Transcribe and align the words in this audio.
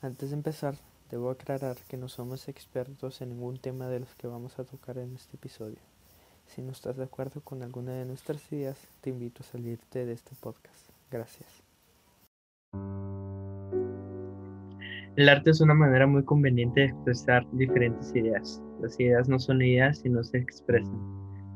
Antes 0.00 0.30
de 0.30 0.36
empezar, 0.36 0.76
debo 1.10 1.28
aclarar 1.28 1.76
que 1.88 1.96
no 1.96 2.08
somos 2.08 2.48
expertos 2.48 3.20
en 3.20 3.30
ningún 3.30 3.58
tema 3.58 3.88
de 3.88 3.98
los 3.98 4.14
que 4.14 4.28
vamos 4.28 4.56
a 4.60 4.64
tocar 4.64 4.96
en 4.96 5.16
este 5.16 5.36
episodio. 5.36 5.78
Si 6.46 6.62
no 6.62 6.70
estás 6.70 6.96
de 6.96 7.02
acuerdo 7.02 7.40
con 7.40 7.64
alguna 7.64 7.94
de 7.94 8.04
nuestras 8.04 8.52
ideas, 8.52 8.78
te 9.00 9.10
invito 9.10 9.42
a 9.42 9.46
salirte 9.46 10.06
de 10.06 10.12
este 10.12 10.36
podcast. 10.40 10.88
Gracias. 11.10 11.64
El 15.16 15.28
arte 15.28 15.50
es 15.50 15.60
una 15.60 15.74
manera 15.74 16.06
muy 16.06 16.24
conveniente 16.24 16.82
de 16.82 16.86
expresar 16.86 17.44
diferentes 17.54 18.14
ideas. 18.14 18.62
Las 18.80 19.00
ideas 19.00 19.28
no 19.28 19.40
son 19.40 19.60
ideas, 19.60 19.98
sino 19.98 20.22
se 20.22 20.38
expresan. 20.38 20.96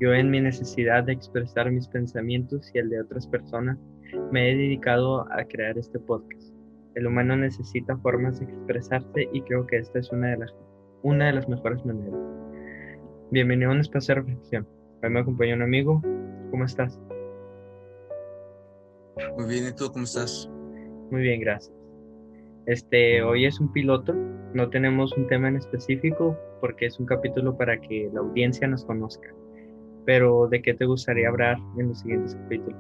Yo 0.01 0.13
en 0.13 0.31
mi 0.31 0.41
necesidad 0.41 1.05
de 1.05 1.13
expresar 1.13 1.71
mis 1.71 1.87
pensamientos 1.87 2.69
y 2.75 2.79
el 2.79 2.91
de 2.91 3.03
otras 3.03 3.25
personas, 3.29 3.79
me 4.33 4.51
he 4.51 4.57
dedicado 4.57 5.33
a 5.33 5.45
crear 5.45 5.79
este 5.79 6.01
podcast. 6.01 6.42
El 6.95 7.07
humano 7.07 7.37
necesita 7.37 7.97
formas 7.97 8.39
de 8.39 8.45
expresarse 8.45 9.29
y 9.33 9.41
creo 9.43 9.67
que 9.67 9.79
esta 9.79 9.99
es 9.99 10.13
una 10.13 10.31
de 10.31 10.37
las, 10.37 10.55
una 11.03 11.27
de 11.27 11.33
las 11.33 11.49
mejores 11.49 11.83
maneras. 11.87 12.21
Bienvenido 13.31 13.71
a 13.71 13.75
un 13.75 13.81
espacio 13.81 14.15
de 14.15 14.21
reflexión. 14.21 14.69
Hoy 15.03 15.09
me 15.09 15.21
acompaña 15.21 15.55
un 15.55 15.63
amigo. 15.63 16.03
¿Cómo 16.51 16.67
estás? 16.67 17.01
Muy 19.39 19.49
bien, 19.49 19.69
¿y 19.69 19.73
tú 19.75 19.91
cómo 19.91 20.05
estás? 20.05 20.51
Muy 21.11 21.23
bien, 21.23 21.41
gracias. 21.41 21.75
Este, 22.67 23.23
hoy 23.23 23.47
es 23.47 23.59
un 23.59 23.73
piloto, 23.73 24.13
no 24.53 24.69
tenemos 24.69 25.17
un 25.17 25.27
tema 25.29 25.49
en 25.49 25.57
específico 25.57 26.37
porque 26.61 26.87
es 26.87 27.01
un 27.01 27.07
capítulo 27.07 27.57
para 27.57 27.81
que 27.81 28.11
la 28.13 28.21
audiencia 28.21 28.69
nos 28.69 28.85
conozca. 28.85 29.29
Pero 30.05 30.47
¿de 30.47 30.61
qué 30.61 30.75
te 30.75 30.85
gustaría 30.85 31.31
hablar 31.31 31.57
en 31.79 31.89
los 31.89 32.01
siguientes 32.01 32.35
capítulos? 32.35 32.79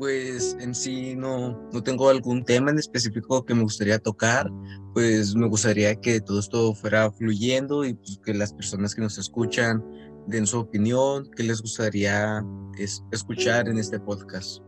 Pues 0.00 0.56
en 0.58 0.74
sí 0.74 1.14
no, 1.14 1.68
no 1.74 1.82
tengo 1.82 2.08
algún 2.08 2.42
tema 2.42 2.70
en 2.70 2.78
específico 2.78 3.44
que 3.44 3.54
me 3.54 3.64
gustaría 3.64 3.98
tocar, 3.98 4.48
pues 4.94 5.36
me 5.36 5.46
gustaría 5.46 5.94
que 5.94 6.22
todo 6.22 6.40
esto 6.40 6.72
fuera 6.72 7.10
fluyendo 7.10 7.84
y 7.84 7.92
pues, 7.92 8.18
que 8.24 8.32
las 8.32 8.54
personas 8.54 8.94
que 8.94 9.02
nos 9.02 9.18
escuchan 9.18 9.84
den 10.26 10.46
su 10.46 10.60
opinión, 10.60 11.28
qué 11.36 11.42
les 11.42 11.60
gustaría 11.60 12.42
escuchar 13.12 13.68
en 13.68 13.76
este 13.76 14.00
podcast. 14.00 14.62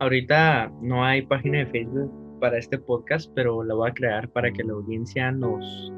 Ahorita 0.00 0.70
no 0.82 1.02
hay 1.02 1.22
página 1.22 1.60
de 1.60 1.66
Facebook 1.68 2.12
para 2.40 2.58
este 2.58 2.76
podcast, 2.76 3.32
pero 3.34 3.64
la 3.64 3.72
voy 3.72 3.88
a 3.88 3.94
crear 3.94 4.28
para 4.28 4.52
que 4.52 4.64
la 4.64 4.74
audiencia 4.74 5.32
nos, 5.32 5.90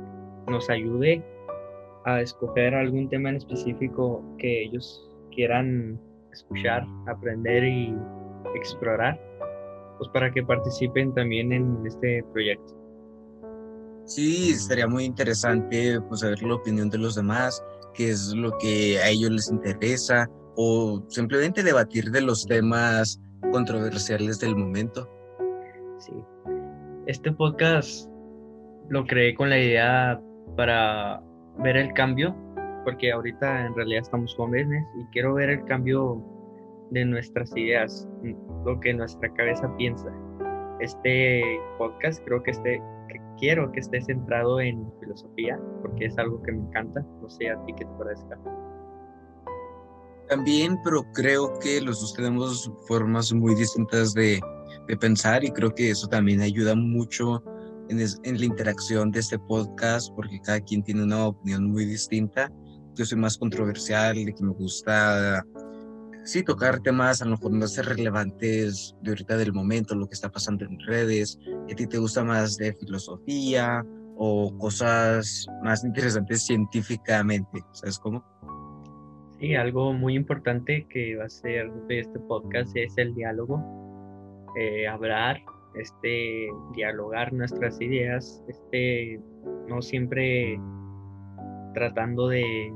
nos 0.47 0.71
ayude 0.71 1.25
a 2.05 2.21
escoger 2.21 2.73
algún 2.73 3.09
tema 3.09 3.31
en 3.31 3.37
específico 3.37 4.23
que 4.39 4.63
ellos 4.63 5.11
quieran 5.33 6.01
escuchar, 6.37 6.87
aprender 7.07 7.65
y 7.65 7.97
explorar, 8.55 9.21
pues 9.99 10.09
para 10.11 10.31
que 10.31 10.43
participen 10.43 11.13
también 11.15 11.53
en 11.53 11.85
este 11.87 12.23
proyecto. 12.33 12.75
Sí, 14.05 14.55
sería 14.55 14.87
muy 14.87 15.05
interesante 15.05 16.01
pues 16.09 16.21
saber 16.21 16.43
la 16.43 16.55
opinión 16.55 16.89
de 16.89 16.99
los 16.99 17.17
demás, 17.17 17.63
qué 17.95 18.11
es 18.11 18.33
lo 18.35 18.57
que 18.59 18.99
a 18.99 19.09
ellos 19.09 19.31
les 19.31 19.51
interesa 19.51 20.31
o 20.55 21.03
simplemente 21.09 21.63
debatir 21.63 22.11
de 22.11 22.21
los 22.21 22.47
temas 22.47 23.21
controversiales 23.53 24.39
del 24.39 24.55
momento. 24.55 25.11
Sí. 25.99 26.13
Este 27.07 27.33
podcast 27.33 28.09
lo 28.89 29.05
creé 29.07 29.35
con 29.35 29.51
la 29.51 29.59
idea 29.59 30.21
para 30.57 31.21
ver 31.59 31.77
el 31.77 31.93
cambio 31.93 32.37
porque 32.87 33.11
ahorita 33.11 33.67
en 33.67 33.75
realidad 33.75 34.03
estamos 34.03 34.33
jóvenes 34.37 34.87
y 34.97 35.05
quiero 35.07 35.35
ver 35.35 35.51
el 35.51 35.65
cambio 35.65 36.23
de 36.93 37.05
nuestras 37.05 37.51
ideas, 37.57 38.09
lo 38.65 38.79
que 38.79 38.95
nuestra 38.95 39.29
cabeza 39.35 39.69
piensa. 39.77 40.07
Este 40.79 41.43
podcast 41.79 42.25
creo 42.25 42.41
que 42.45 42.53
esté, 42.53 42.81
que 43.09 43.21
quiero 43.41 43.73
que 43.73 43.81
esté 43.81 44.01
centrado 44.03 44.61
en 44.61 44.89
filosofía, 45.01 45.59
porque 45.83 46.05
es 46.05 46.17
algo 46.17 46.41
que 46.45 46.53
me 46.53 46.61
encanta, 46.61 47.05
no 47.21 47.29
sé 47.29 47.51
a 47.51 47.61
ti 47.65 47.75
qué 47.77 47.85
te 47.85 47.91
parezca. 47.99 48.39
También, 50.29 50.79
pero 50.85 51.03
creo 51.13 51.59
que 51.59 51.81
los 51.81 52.01
dos 52.01 52.15
tenemos 52.15 52.71
formas 52.87 53.33
muy 53.33 53.57
distintas 53.57 54.15
de, 54.15 54.41
de 54.87 54.97
pensar 54.97 55.43
y 55.43 55.51
creo 55.51 55.75
que 55.75 55.91
eso 55.91 56.07
también 56.07 56.41
ayuda 56.41 56.77
mucho 56.77 57.43
en, 57.89 57.99
en, 57.99 58.39
la 58.39 58.45
interacción 58.45 59.11
de 59.11 59.19
este 59.19 59.41
podcast 59.41 60.15
porque 60.15 60.41
cada 60.41 60.61
quien 60.61 60.85
tiene 60.85 61.03
una 61.03 61.27
opinión 61.27 61.73
muy 61.73 61.85
distinta 61.85 62.49
yo 62.97 63.05
soy 63.05 63.19
más 63.19 63.37
controversial, 63.37 64.25
de 64.25 64.35
que 64.35 64.43
me 64.43 64.53
gusta, 64.53 65.45
sí, 66.25 66.43
tocar 66.43 66.81
temas 66.81 67.21
a 67.23 67.27
lo 67.27 67.33
mejor 67.33 67.53
más 67.53 67.77
relevantes 67.85 68.97
de 69.03 69.11
ahorita 69.11 69.37
del 69.37 69.53
momento, 69.53 69.95
lo 69.95 70.07
que 70.07 70.15
está 70.15 70.31
pasando 70.31 70.65
en 70.65 70.79
redes. 70.81 71.39
¿A 71.71 71.75
ti 71.75 71.87
te 71.87 71.99
gusta 71.99 72.25
más 72.25 72.57
de 72.57 72.73
filosofía 72.73 73.85
o 74.17 74.57
cosas 74.59 75.47
más 75.63 75.85
interesantes 75.85 76.47
científicamente? 76.47 77.63
¿Sabes 77.73 77.99
cómo? 77.99 78.25
Sí, 79.39 79.55
algo 79.55 79.93
muy 79.93 80.15
importante 80.15 80.87
que 80.89 81.17
va 81.17 81.27
a 81.27 81.29
ser 81.29 81.71
de 81.89 82.01
este 82.01 82.19
podcast 82.21 82.75
es 82.75 82.97
el 82.97 83.15
diálogo, 83.15 83.63
eh, 84.59 84.89
hablar, 84.89 85.43
este, 85.75 86.49
dialogar 86.75 87.35
nuestras 87.35 87.79
ideas, 87.83 88.43
este, 88.49 89.21
no 89.69 89.83
siempre 89.83 90.59
tratando 91.77 92.29
de, 92.29 92.73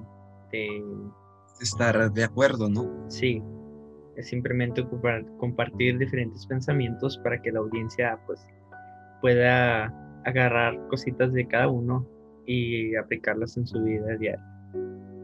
estar 1.59 2.13
de 2.13 2.25
acuerdo, 2.25 2.69
¿no? 2.69 2.87
Sí, 3.09 3.43
es 4.17 4.29
simplemente 4.29 4.87
compartir 5.39 5.97
diferentes 5.97 6.47
pensamientos 6.47 7.19
para 7.25 7.41
que 7.41 7.51
la 7.51 7.61
audiencia 7.61 8.21
pues 8.27 8.47
pueda 9.23 9.87
agarrar 10.27 10.79
cositas 10.89 11.33
de 11.33 11.47
cada 11.49 11.69
uno 11.69 12.07
y 12.47 12.95
aplicarlas 12.97 13.57
en 13.57 13.67
su 13.67 13.83
vida 13.83 14.17
diaria. 14.19 14.45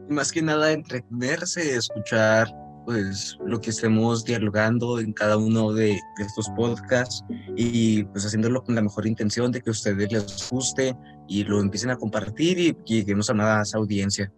Más 0.09 0.31
que 0.31 0.41
nada 0.41 0.71
entretenerse, 0.71 1.75
escuchar 1.75 2.47
pues 2.87 3.37
lo 3.45 3.59
que 3.59 3.69
estemos 3.69 4.25
dialogando 4.25 4.99
en 4.99 5.13
cada 5.13 5.37
uno 5.37 5.73
de, 5.73 5.99
estos 6.19 6.49
podcasts 6.55 7.23
y 7.55 8.05
pues 8.05 8.25
haciéndolo 8.25 8.63
con 8.63 8.73
la 8.73 8.81
mejor 8.81 9.05
intención 9.05 9.51
de 9.51 9.61
que 9.61 9.69
a 9.69 9.71
ustedes 9.71 10.11
les 10.11 10.49
guste 10.49 10.95
y 11.27 11.43
lo 11.43 11.61
empiecen 11.61 11.89
a 11.89 11.97
compartir 11.97 12.59
y 12.59 12.75
lleguemos 12.85 13.29
a 13.29 13.33
más 13.33 13.75
audiencia. 13.75 14.31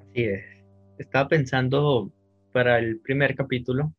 Así 0.00 0.24
es. 0.24 0.44
Estaba 0.98 1.28
pensando 1.28 2.12
para 2.52 2.78
el 2.78 3.00
primer 3.00 3.34
capítulo 3.34 3.94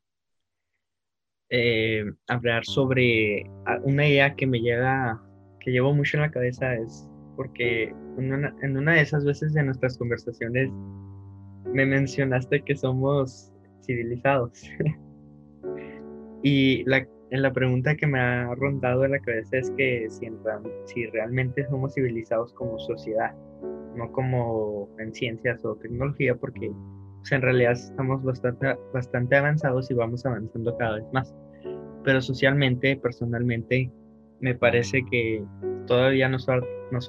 eh, 1.50 2.04
hablar 2.28 2.64
sobre 2.66 3.44
una 3.84 4.08
idea 4.08 4.36
que 4.36 4.48
me 4.48 4.60
llega, 4.60 5.22
que 5.60 5.72
llevo 5.72 5.94
mucho 5.94 6.18
en 6.18 6.22
la 6.22 6.32
cabeza, 6.32 6.76
es 6.76 7.08
porque 7.36 7.94
en 8.18 8.78
una 8.78 8.94
de 8.94 9.02
esas 9.02 9.26
veces 9.26 9.54
de 9.54 9.64
nuestras 9.64 9.98
conversaciones 9.98 10.70
me 11.66 11.86
mencionaste 11.86 12.62
que 12.62 12.76
somos 12.76 13.52
civilizados. 13.86 14.64
y 16.44 16.84
la, 16.86 17.08
la 17.40 17.54
pregunta 17.54 17.96
que 17.96 18.08
me 18.08 18.20
ha 18.20 18.54
rondado 18.56 19.06
en 19.06 19.12
la 19.12 19.20
cabeza 19.20 19.58
es 19.58 19.72
que 19.72 20.08
si, 20.10 21.06
realmente 21.08 21.66
somos 21.70 21.94
civilizados 21.94 22.54
como 22.54 22.78
sociedad, 22.80 23.34
no 23.96 24.12
como 24.12 24.90
en 25.00 25.14
ciencias 25.14 25.64
o 25.64 25.76
tecnología, 25.76 26.36
porque 26.36 26.72
pues, 27.20 27.32
en 27.32 27.42
realidad 27.42 27.72
estamos 27.72 28.22
bastante, 28.24 29.36
avanzados 29.36 29.90
y 29.90 29.94
vamos 29.94 30.26
avanzando 30.26 30.76
cada 30.78 30.96
vez 30.96 31.06
más. 31.14 31.34
Pero 32.04 32.22
socialmente, 32.22 32.98
personalmente, 32.98 33.90
me 34.42 34.56
parece 34.56 35.02
que 35.10 35.42
todavía 35.88 36.28
nos, 36.28 36.46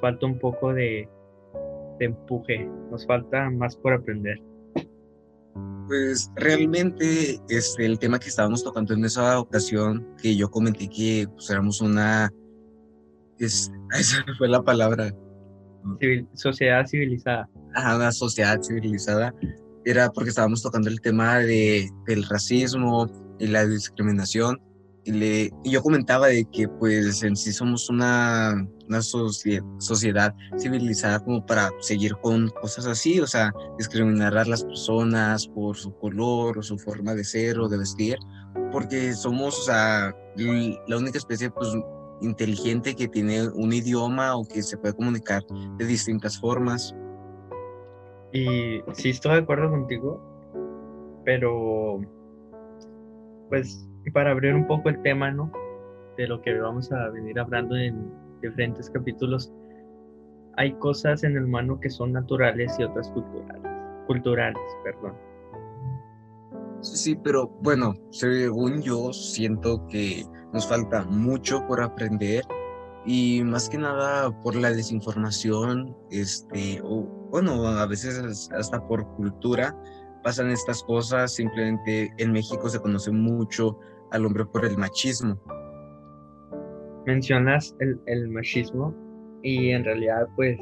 falta 0.00 0.26
un 0.26 0.38
poco 0.38 0.72
de 0.72 1.08
empuje, 1.98 2.68
nos 2.90 3.06
falta 3.06 3.50
más 3.50 3.76
por 3.76 3.94
aprender. 3.94 4.38
Pues 5.92 6.32
realmente 6.36 7.38
este, 7.50 7.84
el 7.84 7.98
tema 7.98 8.18
que 8.18 8.30
estábamos 8.30 8.64
tocando 8.64 8.94
en 8.94 9.04
esa 9.04 9.38
ocasión, 9.38 10.08
que 10.16 10.34
yo 10.34 10.50
comenté 10.50 10.88
que 10.88 11.28
pues, 11.34 11.50
éramos 11.50 11.82
una, 11.82 12.32
es, 13.38 13.70
esa 13.98 14.24
fue 14.38 14.48
la 14.48 14.62
palabra. 14.62 15.14
sociedad 16.32 16.86
civilizada. 16.86 17.46
Ah, 17.74 17.96
una 17.96 18.10
sociedad 18.10 18.58
civilizada. 18.62 19.34
Era 19.84 20.08
porque 20.08 20.30
estábamos 20.30 20.62
tocando 20.62 20.88
el 20.88 20.98
tema 21.02 21.40
de, 21.40 21.90
del 22.06 22.26
racismo 22.26 23.06
y 23.38 23.48
la 23.48 23.66
discriminación 23.66 24.58
le, 25.04 25.50
yo 25.64 25.82
comentaba 25.82 26.28
de 26.28 26.44
que 26.44 26.68
pues 26.68 27.22
en 27.22 27.36
sí 27.36 27.52
somos 27.52 27.90
una, 27.90 28.68
una 28.88 29.02
sociedad 29.02 30.34
civilizada 30.58 31.20
como 31.20 31.44
para 31.44 31.70
seguir 31.80 32.14
con 32.16 32.48
cosas 32.60 32.86
así, 32.86 33.20
o 33.20 33.26
sea, 33.26 33.52
discriminar 33.78 34.36
a 34.36 34.44
las 34.44 34.64
personas 34.64 35.46
por 35.48 35.76
su 35.76 35.94
color 35.98 36.58
o 36.58 36.62
su 36.62 36.78
forma 36.78 37.14
de 37.14 37.24
ser 37.24 37.58
o 37.58 37.68
de 37.68 37.78
vestir, 37.78 38.16
porque 38.70 39.12
somos, 39.14 39.58
o 39.58 39.62
sea, 39.62 40.16
la 40.36 40.96
única 40.96 41.18
especie 41.18 41.50
pues 41.50 41.68
inteligente 42.20 42.94
que 42.94 43.08
tiene 43.08 43.48
un 43.48 43.72
idioma 43.72 44.36
o 44.36 44.44
que 44.44 44.62
se 44.62 44.76
puede 44.76 44.94
comunicar 44.94 45.42
de 45.78 45.84
distintas 45.84 46.38
formas. 46.38 46.94
Y 48.32 48.80
sí 48.94 49.10
estoy 49.10 49.32
de 49.32 49.38
acuerdo 49.38 49.70
contigo, 49.70 50.20
pero 51.24 52.00
pues 53.48 53.86
para 54.10 54.32
abrir 54.32 54.54
un 54.54 54.66
poco 54.66 54.88
el 54.88 55.00
tema, 55.02 55.30
¿no? 55.30 55.52
de 56.16 56.26
lo 56.26 56.40
que 56.42 56.58
vamos 56.58 56.92
a 56.92 57.08
venir 57.08 57.38
hablando 57.38 57.76
en 57.76 58.12
diferentes 58.40 58.90
capítulos, 58.90 59.52
hay 60.56 60.72
cosas 60.74 61.24
en 61.24 61.36
el 61.36 61.44
humano 61.44 61.80
que 61.80 61.90
son 61.90 62.12
naturales 62.12 62.76
y 62.78 62.84
otras 62.84 63.08
culturales. 63.10 63.62
Culturales, 64.06 64.62
perdón. 64.84 65.14
Sí, 66.80 66.96
sí, 66.96 67.16
pero 67.22 67.48
bueno, 67.62 67.94
según 68.10 68.82
yo 68.82 69.12
siento 69.12 69.86
que 69.86 70.24
nos 70.52 70.68
falta 70.68 71.04
mucho 71.04 71.64
por 71.66 71.80
aprender 71.80 72.44
y 73.06 73.42
más 73.44 73.68
que 73.68 73.78
nada 73.78 74.30
por 74.40 74.54
la 74.54 74.70
desinformación, 74.72 75.96
este, 76.10 76.80
o 76.84 77.04
bueno, 77.30 77.66
a 77.66 77.86
veces 77.86 78.50
hasta 78.52 78.86
por 78.86 79.06
cultura 79.14 79.74
pasan 80.22 80.50
estas 80.50 80.82
cosas, 80.82 81.34
simplemente 81.34 82.12
en 82.18 82.32
México 82.32 82.68
se 82.68 82.80
conoce 82.80 83.10
mucho 83.10 83.78
al 84.10 84.26
hombre 84.26 84.44
por 84.46 84.64
el 84.64 84.76
machismo. 84.76 85.38
Mencionas 87.06 87.74
el, 87.80 88.00
el 88.06 88.28
machismo 88.28 88.94
y 89.42 89.70
en 89.70 89.84
realidad 89.84 90.28
pues 90.36 90.58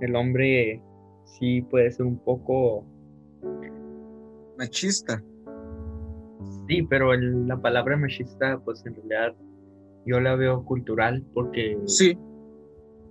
el 0.00 0.16
hombre 0.16 0.82
sí 1.24 1.62
puede 1.62 1.90
ser 1.90 2.06
un 2.06 2.18
poco 2.18 2.84
machista. 4.58 5.22
Sí, 6.68 6.82
pero 6.82 7.14
la 7.14 7.60
palabra 7.60 7.96
machista 7.96 8.58
pues 8.64 8.84
en 8.86 8.94
realidad 8.96 9.36
yo 10.06 10.20
la 10.20 10.34
veo 10.36 10.64
cultural 10.64 11.24
porque... 11.34 11.78
Sí. 11.86 12.18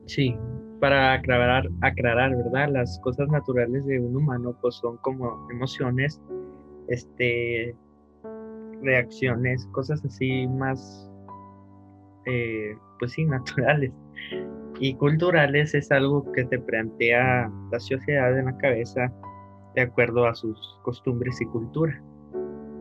Sí, 0.05 0.37
para 0.79 1.13
aclarar, 1.13 1.67
aclarar, 1.81 2.35
¿verdad? 2.35 2.69
Las 2.69 2.99
cosas 2.99 3.27
naturales 3.29 3.85
de 3.85 3.99
un 3.99 4.15
humano 4.15 4.55
pues 4.61 4.75
son 4.75 4.97
como 4.97 5.47
emociones, 5.49 6.21
este, 6.87 7.75
reacciones, 8.81 9.65
cosas 9.71 10.03
así 10.05 10.47
más, 10.47 11.09
eh, 12.25 12.75
pues 12.99 13.13
sí, 13.13 13.25
naturales. 13.25 13.91
Y 14.79 14.93
culturales 14.95 15.73
es 15.73 15.91
algo 15.91 16.31
que 16.33 16.43
te 16.45 16.59
plantea 16.59 17.51
la 17.71 17.79
sociedad 17.79 18.37
en 18.37 18.45
la 18.45 18.57
cabeza 18.57 19.11
de 19.75 19.81
acuerdo 19.81 20.27
a 20.27 20.35
sus 20.35 20.57
costumbres 20.83 21.39
y 21.41 21.45
cultura. 21.45 22.01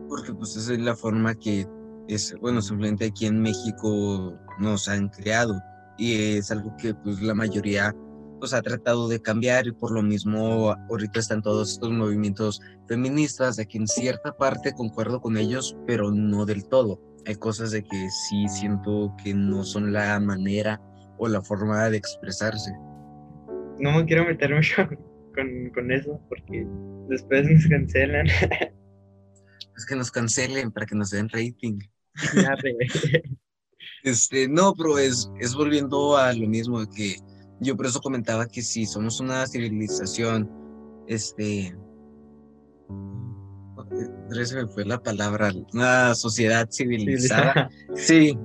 Porque 0.09 0.33
pues 0.33 0.55
esa 0.55 0.73
es 0.73 0.79
la 0.79 0.95
forma 0.95 1.33
que 1.35 1.65
es, 2.07 2.35
bueno, 2.39 2.61
simplemente 2.61 3.05
aquí 3.05 3.25
en 3.25 3.41
México 3.41 4.37
nos 4.59 4.87
han 4.87 5.09
creado 5.09 5.55
y 5.97 6.37
es 6.37 6.51
algo 6.51 6.75
que 6.77 6.93
pues 6.93 7.21
la 7.21 7.33
mayoría 7.33 7.95
pues 8.39 8.53
ha 8.53 8.61
tratado 8.61 9.07
de 9.07 9.21
cambiar 9.21 9.67
y 9.67 9.71
por 9.71 9.91
lo 9.91 10.01
mismo 10.01 10.75
ahorita 10.89 11.19
están 11.19 11.41
todos 11.41 11.71
estos 11.71 11.91
movimientos 11.91 12.61
feministas 12.87 13.55
de 13.55 13.65
que 13.65 13.77
en 13.77 13.87
cierta 13.87 14.35
parte 14.35 14.73
concuerdo 14.73 15.21
con 15.21 15.37
ellos, 15.37 15.77
pero 15.87 16.11
no 16.11 16.45
del 16.45 16.67
todo. 16.67 17.01
Hay 17.25 17.35
cosas 17.35 17.71
de 17.71 17.83
que 17.83 18.09
sí 18.09 18.47
siento 18.47 19.15
que 19.23 19.33
no 19.33 19.63
son 19.63 19.93
la 19.93 20.19
manera 20.19 20.81
o 21.17 21.27
la 21.27 21.41
forma 21.41 21.89
de 21.89 21.97
expresarse. 21.97 22.71
No 23.79 23.97
me 23.97 24.05
quiero 24.05 24.25
meter 24.25 24.53
mucho 24.53 24.87
con, 25.35 25.69
con 25.73 25.91
eso 25.91 26.19
porque 26.29 26.67
después 27.09 27.49
nos 27.49 27.67
cancelan. 27.67 28.27
Es 29.77 29.85
que 29.85 29.95
nos 29.97 30.09
cancelen 30.09 30.71
para 30.71 30.85
que 30.85 30.95
nos 30.95 31.09
den 31.09 31.27
rating. 31.27 31.79
Este, 34.05 34.47
no, 34.47 34.73
pero 34.75 34.99
es, 34.99 35.31
es 35.39 35.55
volviendo 35.55 36.15
a 36.15 36.31
lo 36.31 36.47
mismo 36.47 36.85
que 36.95 37.17
yo 37.59 37.75
por 37.75 37.87
eso 37.87 37.99
comentaba 37.99 38.45
que 38.45 38.61
si 38.61 38.85
somos 38.85 39.19
una 39.19 39.47
civilización, 39.47 40.49
este, 41.07 41.75
se 44.43 44.55
me 44.55 44.67
fue 44.67 44.85
la 44.85 45.01
palabra, 45.01 45.51
una 45.73 46.13
sociedad 46.15 46.67
civilizada. 46.71 47.69
Sí, 47.95 48.37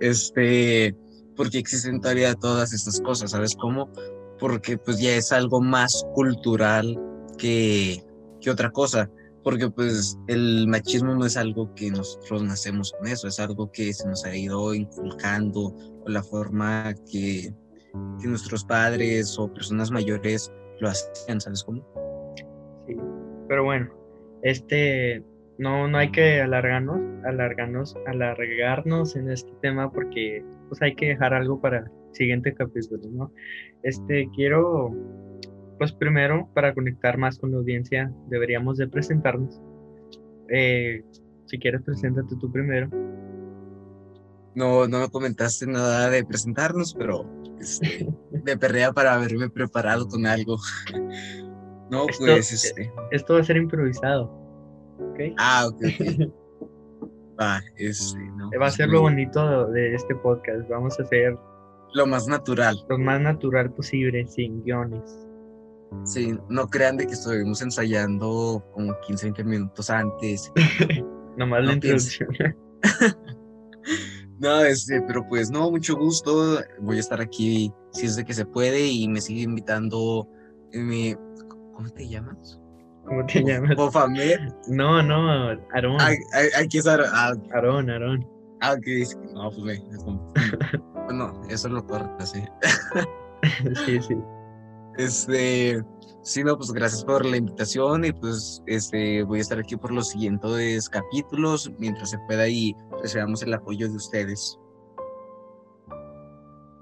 este, 0.00 0.96
porque 1.36 1.58
existen 1.58 2.00
todavía 2.00 2.34
todas 2.34 2.72
estas 2.72 3.00
cosas, 3.00 3.32
¿sabes 3.32 3.54
cómo? 3.54 3.90
Porque 4.38 4.78
pues 4.78 4.98
ya 4.98 5.14
es 5.14 5.30
algo 5.30 5.60
más 5.60 6.06
cultural 6.14 6.98
que, 7.36 8.02
que 8.40 8.50
otra 8.50 8.70
cosa, 8.70 9.10
porque 9.42 9.68
pues 9.68 10.18
el 10.28 10.66
machismo 10.68 11.14
no 11.14 11.26
es 11.26 11.36
algo 11.36 11.74
que 11.74 11.90
nosotros 11.90 12.42
nacemos 12.42 12.92
con 12.92 13.08
eso, 13.08 13.28
es 13.28 13.40
algo 13.40 13.70
que 13.72 13.92
se 13.92 14.06
nos 14.08 14.24
ha 14.24 14.36
ido 14.36 14.74
inculcando 14.74 15.74
o 16.04 16.08
la 16.08 16.22
forma 16.22 16.94
que, 17.10 17.52
nuestros 18.24 18.64
padres 18.64 19.38
o 19.38 19.52
personas 19.52 19.90
mayores 19.90 20.50
lo 20.80 20.88
hacían, 20.88 21.40
¿sabes 21.40 21.62
cómo? 21.62 21.84
Sí, 22.86 22.96
pero 23.48 23.64
bueno, 23.64 23.92
este, 24.42 25.22
no, 25.58 25.88
no 25.88 25.98
hay 25.98 26.10
que 26.10 26.40
alargarnos, 26.40 27.00
alargarnos, 27.24 27.94
alargarnos 28.06 29.16
en 29.16 29.30
este 29.30 29.52
tema 29.60 29.90
porque 29.90 30.44
pues 30.68 30.80
hay 30.82 30.94
que 30.94 31.08
dejar 31.08 31.34
algo 31.34 31.60
para 31.60 31.80
el 31.80 31.84
siguiente 32.12 32.54
capítulo, 32.54 33.02
¿no? 33.10 33.32
Este, 33.82 34.28
quiero, 34.34 34.90
pues 35.78 35.92
primero, 35.92 36.48
para 36.54 36.74
conectar 36.74 37.18
más 37.18 37.38
con 37.38 37.50
la 37.50 37.58
audiencia, 37.58 38.12
deberíamos 38.28 38.78
de 38.78 38.88
presentarnos. 38.88 39.60
Eh, 40.48 41.02
si 41.46 41.58
quieres, 41.58 41.82
preséntate 41.82 42.36
tú 42.40 42.50
primero. 42.50 42.88
No, 44.54 44.86
no 44.86 45.00
me 45.00 45.08
comentaste 45.08 45.66
nada 45.66 46.10
de 46.10 46.24
presentarnos, 46.24 46.94
pero 46.94 47.26
este, 47.60 48.06
me 48.44 48.56
perrea 48.56 48.92
para 48.92 49.14
haberme 49.14 49.48
preparado 49.48 50.08
con 50.08 50.26
algo. 50.26 50.58
no, 51.90 52.06
pues 52.18 52.52
este. 52.52 52.92
Esto 53.10 53.34
va 53.34 53.40
a 53.40 53.44
ser 53.44 53.56
improvisado. 53.56 54.24
¿ok? 55.10 55.20
Ah, 55.38 55.66
ok, 55.68 55.82
ok. 56.00 56.32
Va, 57.40 57.60
este, 57.76 58.20
no, 58.36 58.50
Va 58.50 58.56
a 58.56 58.58
pues 58.58 58.74
ser 58.74 58.88
lo 58.90 59.00
bonito 59.00 59.66
de 59.68 59.94
este 59.94 60.14
podcast. 60.16 60.68
Vamos 60.68 61.00
a 61.00 61.02
hacer 61.02 61.36
lo 61.94 62.06
más 62.06 62.28
natural. 62.28 62.76
lo 62.88 62.98
más 62.98 63.20
natural 63.20 63.72
posible, 63.72 64.26
sin 64.26 64.62
guiones. 64.62 65.21
Sí, 66.04 66.36
no 66.48 66.66
crean 66.68 66.96
de 66.96 67.06
que 67.06 67.12
estuvimos 67.12 67.62
ensayando 67.62 68.64
como 68.72 68.92
15, 69.06 69.26
20 69.26 69.44
minutos 69.44 69.88
antes. 69.90 70.52
Nomás 71.36 71.64
la 71.64 71.74
No 71.74 71.80
pienses. 71.80 72.20
introducción. 72.20 72.56
No, 74.38 74.60
este, 74.62 75.00
pero 75.02 75.24
pues 75.28 75.50
no, 75.52 75.70
mucho 75.70 75.94
gusto. 75.96 76.58
Voy 76.80 76.96
a 76.96 77.00
estar 77.00 77.20
aquí 77.20 77.72
si 77.92 78.06
es 78.06 78.16
de 78.16 78.24
que 78.24 78.34
se 78.34 78.44
puede 78.44 78.88
y 78.88 79.06
me 79.06 79.20
sigue 79.20 79.42
invitando 79.42 80.26
mi. 80.72 81.14
¿Cómo 81.72 81.88
te 81.90 82.08
llamas? 82.08 82.60
¿Cómo 83.06 83.24
te 83.26 83.44
llamas? 83.44 83.76
Bofamed. 83.76 84.40
No, 84.66 85.00
no, 85.00 85.48
Aarón. 85.74 85.96
Aquí 86.58 86.78
es 86.78 86.86
Ar- 86.88 87.04
ah, 87.12 87.34
Aarón, 87.54 87.88
Aarón. 87.88 88.26
ah, 88.62 88.72
ok, 88.72 88.86
No, 89.32 89.50
pues 89.52 90.02
como- 90.04 90.32
Bueno, 91.04 91.40
eso 91.48 91.68
lo 91.68 91.86
corta, 91.86 92.26
sí. 92.26 92.42
sí, 93.86 94.00
sí. 94.02 94.16
Este, 94.98 95.82
sí, 96.22 96.44
no, 96.44 96.56
pues 96.56 96.70
gracias 96.72 97.04
por 97.04 97.24
la 97.24 97.36
invitación 97.36 98.04
y 98.04 98.12
pues 98.12 98.62
este, 98.66 99.22
voy 99.22 99.38
a 99.38 99.42
estar 99.42 99.58
aquí 99.58 99.76
por 99.76 99.90
los 99.92 100.10
siguientes 100.10 100.88
capítulos 100.88 101.70
mientras 101.78 102.10
se 102.10 102.18
pueda 102.26 102.46
y 102.48 102.74
recibamos 103.00 103.42
el 103.42 103.54
apoyo 103.54 103.88
de 103.88 103.96
ustedes. 103.96 104.58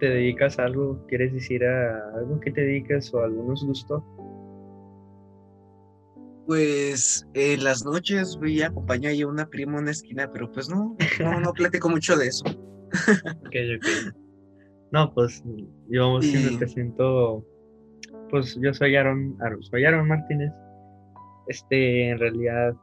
¿Te 0.00 0.08
dedicas 0.08 0.58
a 0.58 0.64
algo? 0.64 1.04
¿Quieres 1.08 1.32
decir 1.32 1.62
a 1.64 2.12
algo 2.16 2.40
que 2.40 2.50
te 2.50 2.62
dedicas 2.62 3.12
o 3.14 3.20
a 3.20 3.26
algunos 3.26 3.64
gustos? 3.64 4.02
Pues 6.46 7.28
en 7.34 7.62
las 7.62 7.84
noches 7.84 8.36
voy 8.40 8.60
a 8.62 8.68
acompañar 8.68 9.12
a 9.22 9.26
una 9.28 9.46
prima 9.48 9.74
en 9.74 9.82
una 9.82 9.90
esquina, 9.92 10.28
pero 10.32 10.50
pues 10.50 10.68
no, 10.68 10.96
no, 11.20 11.40
no 11.40 11.52
platico 11.52 11.88
mucho 11.88 12.16
de 12.16 12.26
eso. 12.28 12.44
Ok, 13.46 13.54
ok. 13.76 14.14
No, 14.90 15.14
pues 15.14 15.44
yo 15.88 16.20
sí 16.20 16.32
me 16.38 16.52
Y- 16.52 16.56
presento. 16.56 17.44
Pues 18.30 18.58
yo 18.60 18.72
soy 18.72 18.96
Aaron, 18.96 19.36
soy 19.60 19.84
Aaron 19.84 20.08
Martínez. 20.08 20.52
Este, 21.48 22.10
en 22.10 22.18
realidad, 22.18 22.74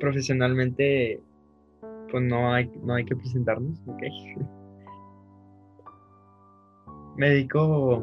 profesionalmente, 0.00 1.20
pues 2.10 2.24
no 2.24 2.52
hay, 2.52 2.68
no 2.82 2.94
hay 2.94 3.04
que 3.04 3.14
presentarnos, 3.14 3.80
ok. 3.86 4.02
Me 7.16 7.28
dedico 7.28 8.02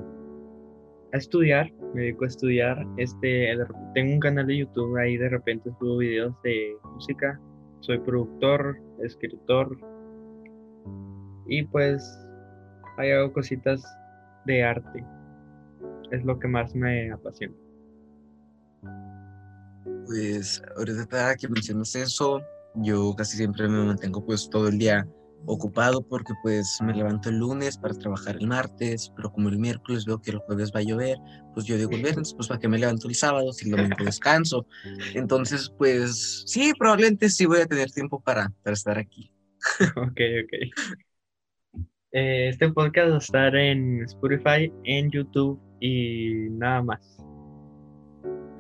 a 1.12 1.18
estudiar, 1.18 1.72
me 1.96 2.04
dedico 2.04 2.26
a 2.26 2.28
estudiar. 2.28 2.86
Este, 2.98 3.58
tengo 3.96 4.14
un 4.14 4.20
canal 4.20 4.46
de 4.46 4.58
YouTube 4.58 4.96
ahí 4.98 5.18
de 5.18 5.30
repente 5.30 5.72
subo 5.80 5.98
videos 5.98 6.40
de 6.44 6.78
música. 6.94 7.40
Soy 7.80 7.98
productor, 7.98 8.78
escritor, 9.04 9.76
y 11.50 11.64
pues 11.64 12.02
ahí 12.98 13.12
hago 13.12 13.34
cositas 13.34 13.84
de 14.46 14.64
arte. 14.64 15.04
Es 16.12 16.24
lo 16.24 16.40
que 16.40 16.48
más 16.48 16.74
me 16.76 17.12
apasiona. 17.12 17.54
Pues 20.06 20.62
ahorita 20.76 21.36
que 21.36 21.48
mencionas 21.48 21.96
eso, 21.96 22.42
yo 22.76 23.14
casi 23.16 23.38
siempre 23.38 23.68
me 23.68 23.84
mantengo 23.84 24.26
pues 24.26 24.50
todo 24.50 24.68
el 24.68 24.80
día 24.80 25.08
ocupado 25.46 26.02
porque 26.02 26.34
pues 26.42 26.80
me 26.82 26.94
levanto 26.94 27.30
el 27.30 27.38
lunes 27.38 27.78
para 27.78 27.94
trabajar 27.94 28.36
el 28.38 28.48
martes, 28.48 29.12
pero 29.16 29.32
como 29.32 29.50
el 29.50 29.58
miércoles 29.58 30.06
veo 30.06 30.22
que 30.22 30.32
el 30.32 30.40
jueves 30.40 30.72
va 30.76 30.80
a 30.80 30.84
llover, 30.84 31.18
pues 31.54 31.66
yo 31.66 31.78
digo 31.78 31.92
el 31.92 32.02
viernes, 32.02 32.34
pues 32.34 32.48
para 32.48 32.60
que 32.60 32.68
me 32.68 32.78
levanto 32.78 33.08
el 33.08 33.16
sábado 33.16 33.54
si 33.54 33.70
el 33.70 33.78
domingo 33.78 34.04
descanso. 34.04 34.66
Entonces 35.14 35.72
pues 35.78 36.44
sí, 36.46 36.74
probablemente 36.78 37.30
sí 37.30 37.46
voy 37.46 37.62
a 37.62 37.68
tener 37.68 37.92
tiempo 37.92 38.20
para, 38.20 38.52
para 38.64 38.74
estar 38.74 38.98
aquí. 38.98 39.32
ok, 39.96 40.20
ok. 40.44 41.84
Eh, 42.12 42.50
este 42.50 42.70
podcast 42.72 43.12
va 43.12 43.16
a 43.16 43.20
estar 43.20 43.56
en 43.56 44.02
Spotify, 44.04 44.74
en 44.84 45.12
YouTube 45.12 45.62
y 45.80 46.50
nada 46.52 46.82
más. 46.84 47.18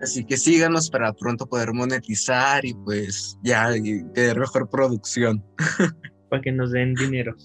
Así 0.01 0.23
que 0.23 0.38
síganos 0.38 0.89
para 0.89 1.11
pronto 1.13 1.45
poder 1.45 1.73
monetizar 1.73 2.65
y 2.65 2.73
pues 2.73 3.38
ya 3.43 3.75
y 3.75 4.03
tener 4.13 4.39
mejor 4.39 4.69
producción. 4.69 5.43
Para 6.29 6.41
que 6.41 6.51
nos 6.51 6.71
den 6.71 6.93
dinero. 6.93 7.35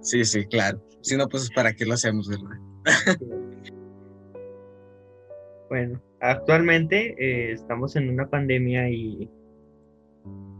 Sí, 0.00 0.24
sí, 0.24 0.46
claro. 0.46 0.80
Si 1.02 1.16
no, 1.16 1.28
pues 1.28 1.50
para 1.52 1.74
qué 1.74 1.84
lo 1.84 1.94
hacemos, 1.94 2.28
¿verdad? 2.28 3.18
bueno, 5.68 6.00
actualmente 6.20 7.16
eh, 7.18 7.52
estamos 7.52 7.96
en 7.96 8.08
una 8.10 8.28
pandemia 8.28 8.88
y 8.88 9.28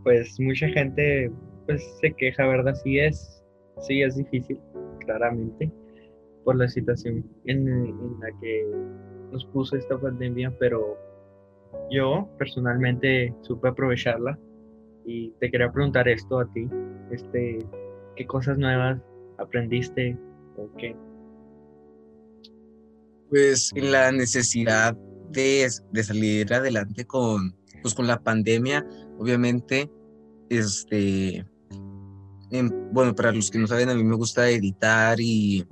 pues 0.02 0.38
mucha 0.40 0.68
gente 0.68 1.30
pues 1.66 1.82
se 2.00 2.12
queja, 2.12 2.46
¿verdad? 2.46 2.74
Sí 2.82 2.98
es, 2.98 3.44
sí 3.82 4.02
es 4.02 4.16
difícil, 4.16 4.60
claramente, 5.00 5.70
por 6.48 6.56
la 6.56 6.66
situación 6.66 7.22
en, 7.44 7.68
en 7.68 8.20
la 8.20 8.28
que 8.40 8.66
nos 9.30 9.44
puso 9.52 9.76
esta 9.76 10.00
pandemia, 10.00 10.50
pero 10.58 10.96
yo 11.90 12.26
personalmente 12.38 13.34
supe 13.42 13.68
aprovecharla 13.68 14.38
y 15.04 15.30
te 15.40 15.50
quería 15.50 15.70
preguntar 15.70 16.08
esto 16.08 16.40
a 16.40 16.50
ti, 16.54 16.66
este, 17.10 17.58
¿qué 18.16 18.26
cosas 18.26 18.56
nuevas 18.56 18.98
aprendiste 19.36 20.16
o 20.56 20.70
qué? 20.78 20.96
Pues 23.28 23.70
la 23.76 24.10
necesidad 24.10 24.96
de, 25.28 25.68
de 25.92 26.02
salir 26.02 26.50
adelante 26.50 27.04
con, 27.04 27.54
pues, 27.82 27.94
con 27.94 28.06
la 28.06 28.22
pandemia, 28.22 28.86
obviamente, 29.18 29.90
este, 30.48 31.44
bueno, 32.90 33.14
para 33.14 33.32
los 33.32 33.50
que 33.50 33.58
no 33.58 33.66
saben, 33.66 33.90
a 33.90 33.94
mí 33.94 34.02
me 34.02 34.16
gusta 34.16 34.48
editar 34.48 35.20
y, 35.20 35.66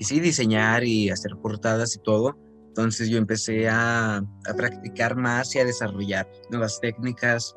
y 0.00 0.04
sí, 0.04 0.18
diseñar 0.18 0.82
y 0.82 1.10
hacer 1.10 1.32
portadas 1.42 1.94
y 1.94 2.00
todo. 2.00 2.36
Entonces 2.68 3.10
yo 3.10 3.18
empecé 3.18 3.68
a, 3.68 4.16
a, 4.16 4.54
practicar 4.56 5.14
más 5.14 5.54
y 5.54 5.58
a 5.58 5.64
desarrollar 5.66 6.26
nuevas 6.50 6.80
técnicas. 6.80 7.54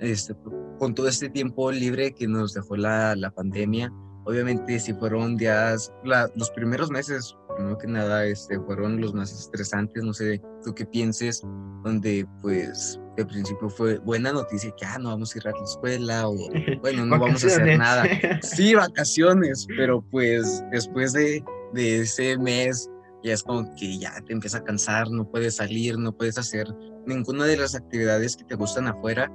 Este, 0.00 0.34
con 0.78 0.94
todo 0.94 1.06
este 1.06 1.28
tiempo 1.28 1.70
libre 1.70 2.12
que 2.12 2.26
nos 2.26 2.54
dejó 2.54 2.76
la, 2.76 3.14
la 3.14 3.30
pandemia, 3.30 3.92
obviamente 4.24 4.80
si 4.80 4.94
fueron 4.94 5.36
días, 5.36 5.92
la, 6.02 6.30
los 6.34 6.50
primeros 6.50 6.90
meses, 6.90 7.36
primero 7.56 7.76
que 7.76 7.86
nada, 7.86 8.24
este, 8.24 8.58
fueron 8.60 9.00
los 9.00 9.12
más 9.12 9.30
estresantes, 9.30 10.02
no 10.02 10.14
sé 10.14 10.40
tú 10.64 10.74
qué 10.74 10.86
pienses, 10.86 11.42
donde 11.84 12.26
pues 12.40 12.98
de 13.16 13.26
principio 13.26 13.68
fue 13.68 13.98
buena 13.98 14.32
noticia 14.32 14.72
que 14.76 14.86
ah, 14.86 14.98
no 14.98 15.10
vamos 15.10 15.34
a 15.34 15.38
ir 15.38 15.48
a 15.48 15.50
la 15.50 15.64
escuela 15.64 16.28
o 16.28 16.36
bueno, 16.80 17.04
no 17.04 17.18
vamos 17.18 17.44
a 17.44 17.48
hacer 17.48 17.78
nada. 17.78 18.04
Sí, 18.42 18.74
vacaciones, 18.74 19.66
pero 19.76 20.02
pues 20.10 20.64
después 20.72 21.12
de, 21.12 21.44
de 21.72 22.00
ese 22.00 22.36
mes 22.38 22.88
ya 23.22 23.34
es 23.34 23.42
como 23.42 23.74
que 23.76 23.98
ya 23.98 24.20
te 24.26 24.32
empieza 24.32 24.58
a 24.58 24.64
cansar, 24.64 25.10
no 25.10 25.28
puedes 25.28 25.56
salir, 25.56 25.98
no 25.98 26.12
puedes 26.12 26.38
hacer 26.38 26.66
ninguna 27.06 27.44
de 27.44 27.56
las 27.56 27.74
actividades 27.74 28.36
que 28.36 28.44
te 28.44 28.56
gustan 28.56 28.88
afuera 28.88 29.30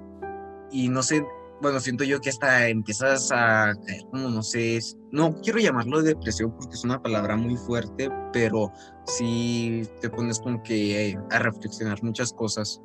y 0.71 0.89
no 0.89 1.01
sé, 1.01 1.25
bueno, 1.61 1.79
siento 1.79 2.03
yo 2.03 2.19
que 2.19 2.29
hasta 2.29 2.67
empiezas 2.67 3.31
a 3.31 3.73
caer 3.85 4.01
como, 4.11 4.29
no 4.29 4.43
sé, 4.43 4.79
no 5.11 5.33
quiero 5.41 5.59
llamarlo 5.59 6.01
depresión 6.01 6.51
porque 6.51 6.75
es 6.75 6.83
una 6.83 7.01
palabra 7.01 7.35
muy 7.35 7.55
fuerte, 7.55 8.09
pero 8.33 8.71
sí 9.05 9.83
te 10.01 10.09
pones 10.09 10.39
como 10.39 10.61
que 10.63 11.09
eh, 11.09 11.19
a 11.31 11.39
reflexionar 11.39 12.03
muchas 12.03 12.33
cosas. 12.33 12.81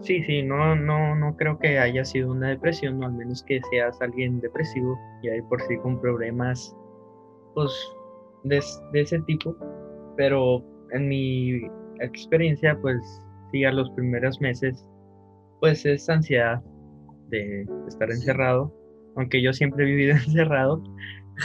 Sí, 0.00 0.22
sí, 0.24 0.42
no, 0.42 0.76
no, 0.76 1.16
no 1.16 1.36
creo 1.36 1.58
que 1.58 1.78
haya 1.78 2.04
sido 2.04 2.30
una 2.30 2.50
depresión, 2.50 3.00
no, 3.00 3.06
al 3.06 3.14
menos 3.14 3.42
que 3.42 3.60
seas 3.70 4.00
alguien 4.00 4.40
depresivo 4.40 4.96
y 5.22 5.28
hay 5.28 5.42
por 5.42 5.60
sí 5.62 5.76
con 5.78 6.00
problemas, 6.00 6.74
pues, 7.54 7.72
de, 8.44 8.62
de 8.92 9.00
ese 9.00 9.20
tipo, 9.20 9.56
pero 10.16 10.64
en 10.92 11.08
mi 11.08 11.62
experiencia, 12.00 12.78
pues, 12.80 13.00
sí, 13.52 13.64
a 13.64 13.72
los 13.72 13.90
primeros 13.90 14.40
meses, 14.40 14.84
pues 15.60 15.84
es 15.84 16.08
ansiedad 16.08 16.62
de 17.28 17.66
estar 17.88 18.10
encerrado, 18.10 18.72
aunque 19.16 19.42
yo 19.42 19.52
siempre 19.52 19.84
he 19.84 19.86
vivido 19.86 20.16
encerrado, 20.26 20.82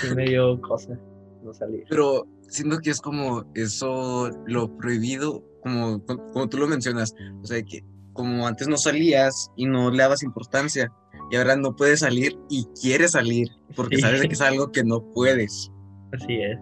y 0.10 0.16
me 0.16 0.26
dio 0.26 0.60
cosa 0.62 0.98
no 1.44 1.54
salir. 1.54 1.84
Pero 1.90 2.26
siento 2.48 2.80
que 2.80 2.92
es 2.92 3.02
como 3.02 3.44
eso, 3.54 4.30
lo 4.46 4.76
prohibido, 4.78 5.44
como, 5.62 6.04
como 6.06 6.48
tú 6.50 6.58
lo 6.58 6.68
mencionas, 6.68 7.14
o 7.42 7.46
sea, 7.46 7.62
que 7.64 7.84
como 8.14 8.48
antes 8.48 8.68
no 8.68 8.78
salías 8.78 9.52
y 9.56 9.66
no 9.66 9.92
le 9.92 9.98
dabas 9.98 10.24
importancia, 10.24 10.92
y 11.32 11.36
ahora 11.36 11.56
no 11.56 11.76
puedes 11.76 12.02
salir 12.02 12.38
y 12.50 12.66
quieres 12.80 13.12
salir, 13.12 13.48
porque 13.76 13.98
sabes 13.98 14.22
que 14.22 14.34
es 14.34 14.42
algo 14.42 14.72
que 14.72 14.84
no 14.84 15.04
puedes. 15.14 15.72
Así 16.12 16.36
es. 16.42 16.60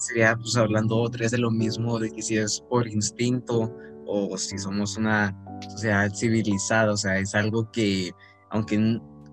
Sería 0.00 0.34
pues 0.34 0.56
hablando 0.56 0.96
otra 0.96 1.20
vez 1.20 1.32
de 1.32 1.38
lo 1.38 1.50
mismo, 1.50 1.98
de 1.98 2.10
que 2.10 2.22
si 2.22 2.38
es 2.38 2.64
por 2.70 2.88
instinto 2.88 3.70
o 4.06 4.36
si 4.38 4.56
somos 4.56 4.96
una 4.96 5.36
sociedad 5.68 6.10
civilizada, 6.14 6.92
o 6.92 6.96
sea, 6.96 7.18
es 7.18 7.34
algo 7.34 7.70
que, 7.70 8.10
aunque 8.48 8.76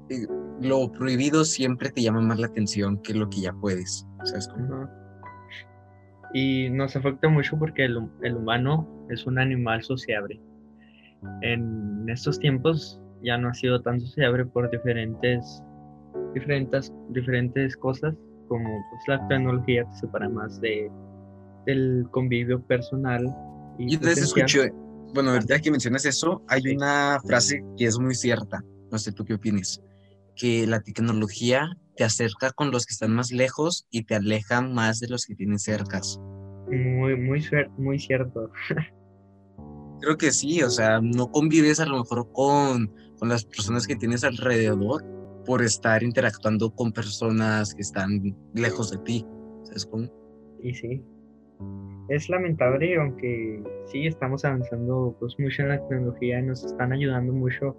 eh, 0.09 0.27
lo 0.59 0.91
prohibido 0.91 1.45
siempre 1.45 1.89
te 1.89 2.01
llama 2.01 2.19
más 2.19 2.39
la 2.39 2.47
atención 2.47 3.01
que 3.01 3.13
lo 3.13 3.29
que 3.29 3.41
ya 3.41 3.53
puedes. 3.53 4.05
O 4.21 4.25
sea, 4.25 4.39
es 4.39 4.49
como... 4.49 4.89
Y 6.33 6.69
nos 6.69 6.97
afecta 6.97 7.29
mucho 7.29 7.57
porque 7.57 7.85
el, 7.85 8.05
el, 8.21 8.35
humano 8.35 8.85
es 9.09 9.25
un 9.25 9.39
animal 9.39 9.81
sociable. 9.83 10.37
En 11.43 12.09
estos 12.09 12.39
tiempos 12.39 13.01
ya 13.23 13.37
no 13.37 13.47
ha 13.47 13.53
sido 13.53 13.81
tan 13.81 14.01
sociable 14.01 14.45
por 14.45 14.69
diferentes, 14.69 15.63
diferentes, 16.33 16.93
diferentes 17.11 17.77
cosas, 17.77 18.13
como 18.47 18.83
pues, 18.89 19.01
la 19.07 19.27
tecnología 19.27 19.85
te 19.85 19.97
separa 19.99 20.29
más 20.29 20.59
de, 20.61 20.89
del 21.65 22.07
convivio 22.11 22.61
personal. 22.65 23.25
Y 23.77 23.93
Yo 23.93 23.99
te 23.99 24.11
escuché, 24.11 24.71
bueno, 25.13 25.31
verdad 25.31 25.61
que 25.61 25.71
mencionas 25.71 26.05
eso, 26.05 26.41
hay 26.47 26.75
una 26.75 27.19
frase 27.25 27.63
que 27.77 27.85
es 27.85 27.99
muy 27.99 28.15
cierta, 28.15 28.63
no 28.91 28.97
sé 28.97 29.11
tú 29.11 29.25
qué 29.25 29.35
opinas, 29.35 29.81
que 30.35 30.65
la 30.67 30.81
tecnología 30.81 31.69
te 31.95 32.03
acerca 32.03 32.51
con 32.51 32.71
los 32.71 32.85
que 32.85 32.93
están 32.93 33.13
más 33.13 33.31
lejos 33.31 33.87
y 33.89 34.03
te 34.03 34.15
aleja 34.15 34.61
más 34.61 34.99
de 34.99 35.07
los 35.07 35.25
que 35.25 35.35
tienes 35.35 35.63
cercas. 35.63 36.19
Muy, 36.69 37.15
muy, 37.15 37.43
muy 37.77 37.99
cierto. 37.99 38.51
Creo 40.01 40.17
que 40.17 40.31
sí, 40.31 40.61
o 40.61 40.69
sea, 40.69 40.99
no 41.01 41.31
convives 41.31 41.79
a 41.79 41.85
lo 41.85 41.97
mejor 41.97 42.31
con, 42.31 42.93
con 43.17 43.29
las 43.29 43.45
personas 43.45 43.87
que 43.87 43.95
tienes 43.95 44.23
alrededor 44.23 45.03
por 45.47 45.63
estar 45.63 46.03
interactuando 46.03 46.69
con 46.69 46.91
personas 46.91 47.73
que 47.73 47.81
están 47.81 48.35
lejos 48.53 48.91
de 48.91 48.97
ti. 48.99 49.25
¿Sabes 49.63 49.85
cómo? 49.85 50.07
Y 50.61 50.73
sí, 50.73 51.01
es 52.09 52.29
lamentable, 52.29 52.97
aunque 52.97 53.63
sí 53.85 54.07
estamos 54.07 54.43
avanzando 54.45 55.15
pues 55.19 55.35
mucho 55.39 55.63
en 55.63 55.69
la 55.69 55.87
tecnología 55.87 56.39
y 56.39 56.43
nos 56.43 56.63
están 56.63 56.91
ayudando 56.91 57.33
mucho 57.33 57.75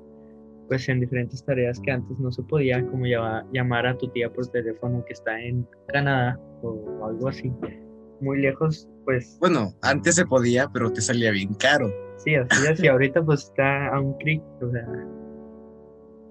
pues 0.68 0.88
en 0.88 1.00
diferentes 1.00 1.44
tareas 1.44 1.80
que 1.80 1.90
antes 1.90 2.18
no 2.18 2.30
se 2.30 2.42
podía, 2.42 2.84
como 2.86 3.04
llamar 3.52 3.86
a 3.86 3.96
tu 3.96 4.08
tía 4.08 4.30
por 4.30 4.46
teléfono 4.48 5.02
que 5.06 5.14
está 5.14 5.40
en 5.40 5.66
Canadá 5.88 6.38
o 6.62 7.06
algo 7.06 7.28
así, 7.28 7.50
muy 8.20 8.42
lejos, 8.42 8.86
pues... 9.06 9.38
Bueno, 9.40 9.72
antes 9.80 10.16
se 10.16 10.26
podía, 10.26 10.68
pero 10.68 10.92
te 10.92 11.00
salía 11.00 11.30
bien 11.30 11.54
caro. 11.54 11.90
Sí, 12.18 12.34
así 12.34 12.66
es, 12.70 12.82
y 12.82 12.88
ahorita 12.88 13.24
pues 13.24 13.44
está 13.44 13.88
a 13.88 14.00
un 14.00 14.12
clic, 14.18 14.42
o 14.60 14.70
sea... 14.70 14.86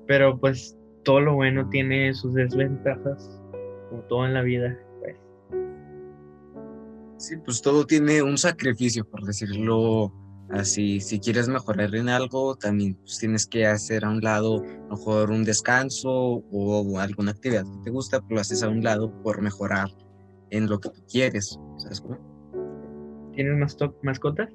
Pero 0.06 0.38
pues 0.38 0.77
todo 1.08 1.22
lo 1.22 1.36
bueno 1.36 1.70
tiene 1.70 2.14
sus 2.14 2.34
desventajas, 2.34 3.40
como 3.90 4.02
todo 4.10 4.26
en 4.26 4.34
la 4.34 4.42
vida. 4.42 4.78
Sí, 7.16 7.38
pues 7.38 7.62
todo 7.62 7.86
tiene 7.86 8.22
un 8.22 8.38
sacrificio, 8.38 9.10
por 9.10 9.24
decirlo 9.24 10.12
así. 10.50 11.00
Si 11.00 11.22
quieres 11.22 11.48
mejorar 11.48 11.96
en 11.96 12.10
algo, 12.10 12.58
también 12.58 12.96
pues, 12.96 13.20
tienes 13.20 13.48
que 13.48 13.66
hacer 13.66 14.04
a 14.04 14.10
un 14.10 14.20
lado, 14.20 14.62
mejor 14.90 15.32
un 15.32 15.46
descanso 15.46 16.10
o, 16.12 17.00
alguna 17.00 17.32
actividad 17.32 17.64
que 17.64 17.84
te 17.86 17.90
gusta, 17.90 18.18
pero 18.18 18.28
pues, 18.28 18.36
lo 18.36 18.42
haces 18.42 18.64
a 18.64 18.68
un 18.68 18.84
lado 18.84 19.10
por 19.24 19.42
mejorar 19.42 19.88
en 20.50 20.68
lo 20.68 20.78
que 20.78 20.90
tú 20.90 21.02
quieres. 21.10 21.58
¿Sabes 21.78 22.02
cómo? 22.02 22.18
¿Tienes 23.34 23.78
mascotas? 24.04 24.50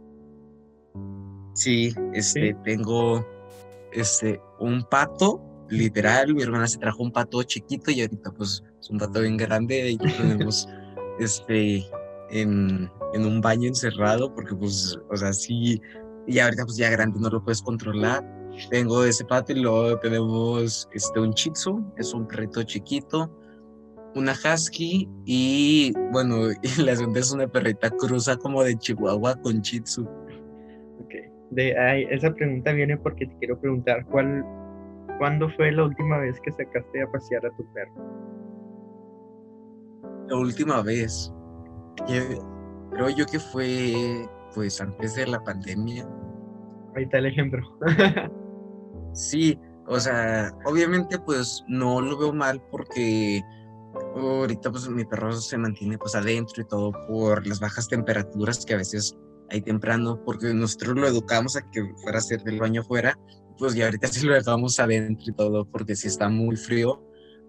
Sí, 1.55 1.95
este, 2.13 2.55
tengo 2.63 3.27
este, 3.95 4.39
un 4.61 4.85
pato, 4.91 5.41
literal. 5.73 6.35
Mi 6.35 6.43
hermana 6.43 6.67
se 6.67 6.79
trajo 6.79 7.03
un 7.03 7.11
pato 7.11 7.43
chiquito 7.43 7.91
y 7.91 8.03
ahorita, 8.03 8.31
pues, 8.33 8.63
es 8.81 8.91
un 8.91 8.99
pato 8.99 9.21
bien 9.21 9.37
grande 9.37 9.91
y 9.91 9.99
tenemos 9.99 10.69
este 11.19 11.85
en, 12.31 12.91
en, 13.15 13.27
un 13.27 13.41
baño 13.41 13.69
encerrado, 13.69 14.35
porque 14.35 14.55
pues, 14.55 14.99
o 15.11 15.17
sea, 15.17 15.33
sí, 15.33 15.81
y 16.27 16.39
ahorita 16.39 16.65
pues 16.65 16.77
ya 16.77 16.91
grande 16.91 17.19
no 17.21 17.29
lo 17.29 17.43
puedes 17.43 17.63
controlar. 17.63 18.25
Tengo 18.71 19.05
ese 19.05 19.25
pato 19.25 19.53
y 19.53 19.61
luego 19.61 19.99
tenemos 19.99 20.89
este, 20.93 21.21
un 21.21 21.33
chitsu, 21.33 21.83
es 21.97 22.13
un 22.13 22.27
perrito 22.27 22.63
chiquito, 22.63 23.31
una 24.15 24.33
husky 24.33 25.09
y 25.25 25.93
bueno, 26.13 26.51
y 26.63 26.83
la 26.83 26.97
segunda 26.97 27.21
es 27.21 27.33
una 27.33 27.49
perrita 27.49 27.91
cruza 27.91 28.37
como 28.37 28.63
de 28.63 28.77
Chihuahua 28.77 29.37
con 29.37 29.63
chitsu. 29.63 30.03
Ok, 30.03 31.15
de, 31.51 32.07
esa 32.11 32.33
pregunta 32.35 32.73
viene 32.73 32.97
porque 32.99 33.27
te 33.27 33.37
quiero 33.39 33.59
preguntar 33.59 34.05
cuál, 34.07 34.45
¿Cuándo 35.19 35.49
fue 35.51 35.73
la 35.73 35.85
última 35.85 36.19
vez 36.19 36.41
que 36.41 36.51
sacaste 36.53 37.03
a 37.03 37.11
pasear 37.11 37.47
a 37.47 37.51
tu 37.51 37.65
perro? 37.73 37.93
La 40.29 40.37
última 40.37 40.83
vez, 40.83 41.33
creo 42.07 43.09
yo 43.11 43.27
que 43.27 43.39
fue 43.39 44.27
pues 44.55 44.81
antes 44.81 45.15
de 45.15 45.27
la 45.27 45.43
pandemia. 45.43 46.09
Ahí 46.95 47.05
está 47.05 47.19
el 47.19 47.27
ejemplo. 47.27 47.61
sí, 49.13 49.59
o 49.87 49.99
sea, 49.99 50.53
obviamente 50.65 51.19
pues 51.19 51.65
no 51.69 52.01
lo 52.01 52.19
veo 52.19 52.33
mal 52.33 52.63
porque 52.71 53.43
ahorita 54.17 54.71
pues 54.71 54.89
mi 54.89 55.05
perro 55.05 55.33
se 55.33 55.59
mantiene 55.59 55.99
pues 55.99 56.15
adentro 56.15 56.63
y 56.63 56.67
todo 56.67 56.93
por 57.09 57.47
las 57.47 57.61
bajas 57.61 57.89
temperaturas 57.89 58.65
que 58.65 58.75
a 58.75 58.79
veces 58.79 59.17
hay 59.51 59.61
temprano, 59.61 60.19
porque 60.25 60.53
nosotros 60.55 60.97
lo 60.97 61.07
educamos 61.07 61.57
a 61.57 61.71
que 61.71 61.85
fuera 62.03 62.17
a 62.17 62.21
hacer 62.21 62.43
del 62.43 62.59
baño 62.59 62.81
afuera, 62.81 63.19
pues 63.59 63.75
ya 63.75 63.87
ahorita 63.87 64.09
sí 64.09 64.27
lo 64.27 64.35
dejamos 64.35 64.79
adentro 64.81 65.25
y 65.27 65.33
todo 65.33 65.65
porque 65.65 65.97
sí 65.97 66.09
está 66.09 66.29
muy 66.29 66.57
frío, 66.57 67.03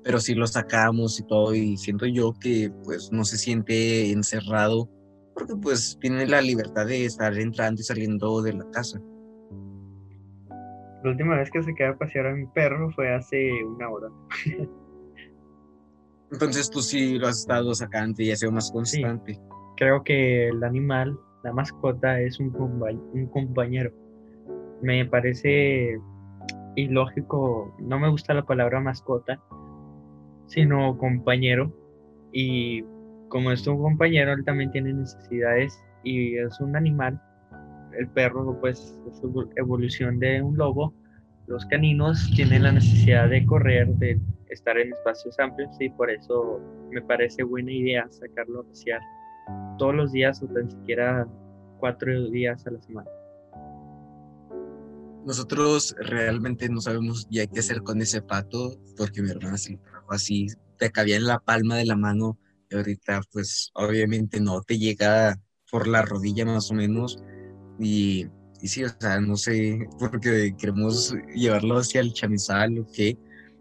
pero 0.04 0.20
sí 0.20 0.36
lo 0.36 0.48
sacamos 0.48 1.20
y 1.20 1.24
todo 1.28 1.54
y 1.56 1.78
siento 1.78 2.06
yo 2.06 2.34
que 2.40 2.72
pues 2.84 3.12
no 3.12 3.24
se 3.24 3.38
siente 3.38 4.12
encerrado 4.12 4.90
porque 5.34 5.56
pues 5.56 5.98
tiene 6.00 6.28
la 6.28 6.42
libertad 6.42 6.86
de 6.86 7.06
estar 7.06 7.38
entrando 7.38 7.82
y 7.82 7.84
saliendo 7.84 8.42
de 8.42 8.54
la 8.54 8.70
casa. 8.72 9.00
La 11.04 11.10
última 11.10 11.36
vez 11.38 11.52
que 11.52 11.62
se 11.64 11.74
quedó 11.76 11.90
a 11.90 11.98
pasear 11.98 12.28
a 12.28 12.34
mi 12.34 12.46
perro 12.48 12.92
fue 12.92 13.14
hace 13.14 13.52
una 13.64 13.90
hora. 13.90 14.08
Entonces 16.32 16.70
tú 16.70 16.82
sí 16.82 17.20
lo 17.20 17.28
has 17.28 17.40
estado 17.40 17.74
sacando 17.74 18.24
y 18.24 18.32
ha 18.32 18.36
sido 18.36 18.52
más 18.52 18.72
constante. 18.72 19.40
Creo 19.78 20.04
que 20.04 20.48
el 20.48 20.64
animal, 20.64 21.20
la 21.44 21.52
mascota, 21.52 22.20
es 22.22 22.40
un, 22.40 22.56
un 22.56 23.28
compañero. 23.28 23.92
Me 24.84 25.06
parece 25.06 25.98
ilógico, 26.76 27.74
no 27.80 28.00
me 28.00 28.10
gusta 28.10 28.34
la 28.34 28.44
palabra 28.44 28.82
mascota, 28.82 29.40
sino 30.48 30.98
compañero. 30.98 31.72
Y 32.34 32.84
como 33.30 33.52
es 33.52 33.66
un 33.66 33.82
compañero, 33.82 34.34
él 34.34 34.44
también 34.44 34.72
tiene 34.72 34.92
necesidades 34.92 35.82
y 36.04 36.36
es 36.36 36.60
un 36.60 36.76
animal. 36.76 37.18
El 37.98 38.10
perro, 38.10 38.60
pues, 38.60 39.00
es 39.10 39.22
evolución 39.56 40.20
de 40.20 40.42
un 40.42 40.58
lobo. 40.58 40.94
Los 41.48 41.66
caninos 41.68 42.30
tienen 42.36 42.64
la 42.64 42.74
necesidad 42.74 43.30
de 43.30 43.46
correr, 43.46 43.88
de 43.96 44.20
estar 44.50 44.78
en 44.78 44.92
espacios 44.92 45.40
amplios 45.40 45.70
y 45.80 45.90
por 45.92 46.12
eso 46.12 46.60
me 46.92 47.02
parece 47.02 47.44
buena 47.44 47.72
idea 47.72 48.06
sacarlo 48.10 48.60
a 48.60 48.64
pasear 48.66 49.00
todos 49.78 49.96
los 49.96 50.12
días 50.12 50.44
o 50.44 50.48
tan 50.48 50.70
siquiera 50.70 51.26
cuatro 51.80 52.30
días 52.32 52.68
a 52.68 52.72
la 52.72 52.82
semana. 52.82 53.10
Nosotros 55.26 55.96
realmente 56.00 56.68
no 56.70 56.82
sabemos 56.82 57.28
ya 57.30 57.48
qué 57.48 57.60
hacer 57.60 57.82
con 57.82 58.02
ese 58.02 58.22
pato 58.22 58.78
porque 58.98 59.22
mi 59.22 59.30
hermana 59.30 59.58
se 59.58 59.74
lo 59.74 59.80
trajo 59.80 60.12
así, 60.14 60.48
te 60.78 60.92
cabía 60.92 61.16
en 61.16 61.26
la 61.26 61.40
palma 61.40 61.78
de 61.78 61.86
la 61.86 61.96
mano 61.96 62.38
ahorita 62.76 63.22
pues 63.32 63.72
obviamente 63.74 64.40
no 64.40 64.62
te 64.62 64.78
llega 64.78 65.40
por 65.72 65.88
la 65.88 66.02
rodilla 66.02 66.46
más 66.46 66.72
o 66.72 66.76
menos 66.76 67.20
y, 67.80 68.28
y 68.62 68.68
sí, 68.68 68.84
o 68.84 68.90
sea, 68.90 69.20
no 69.20 69.36
sé, 69.36 69.88
porque 70.00 70.56
queremos 70.58 71.16
llevarlo 71.36 71.78
hacia 71.78 72.02
el 72.02 72.14
chamizal 72.14 72.80
o 72.80 72.88
qué, 72.94 73.18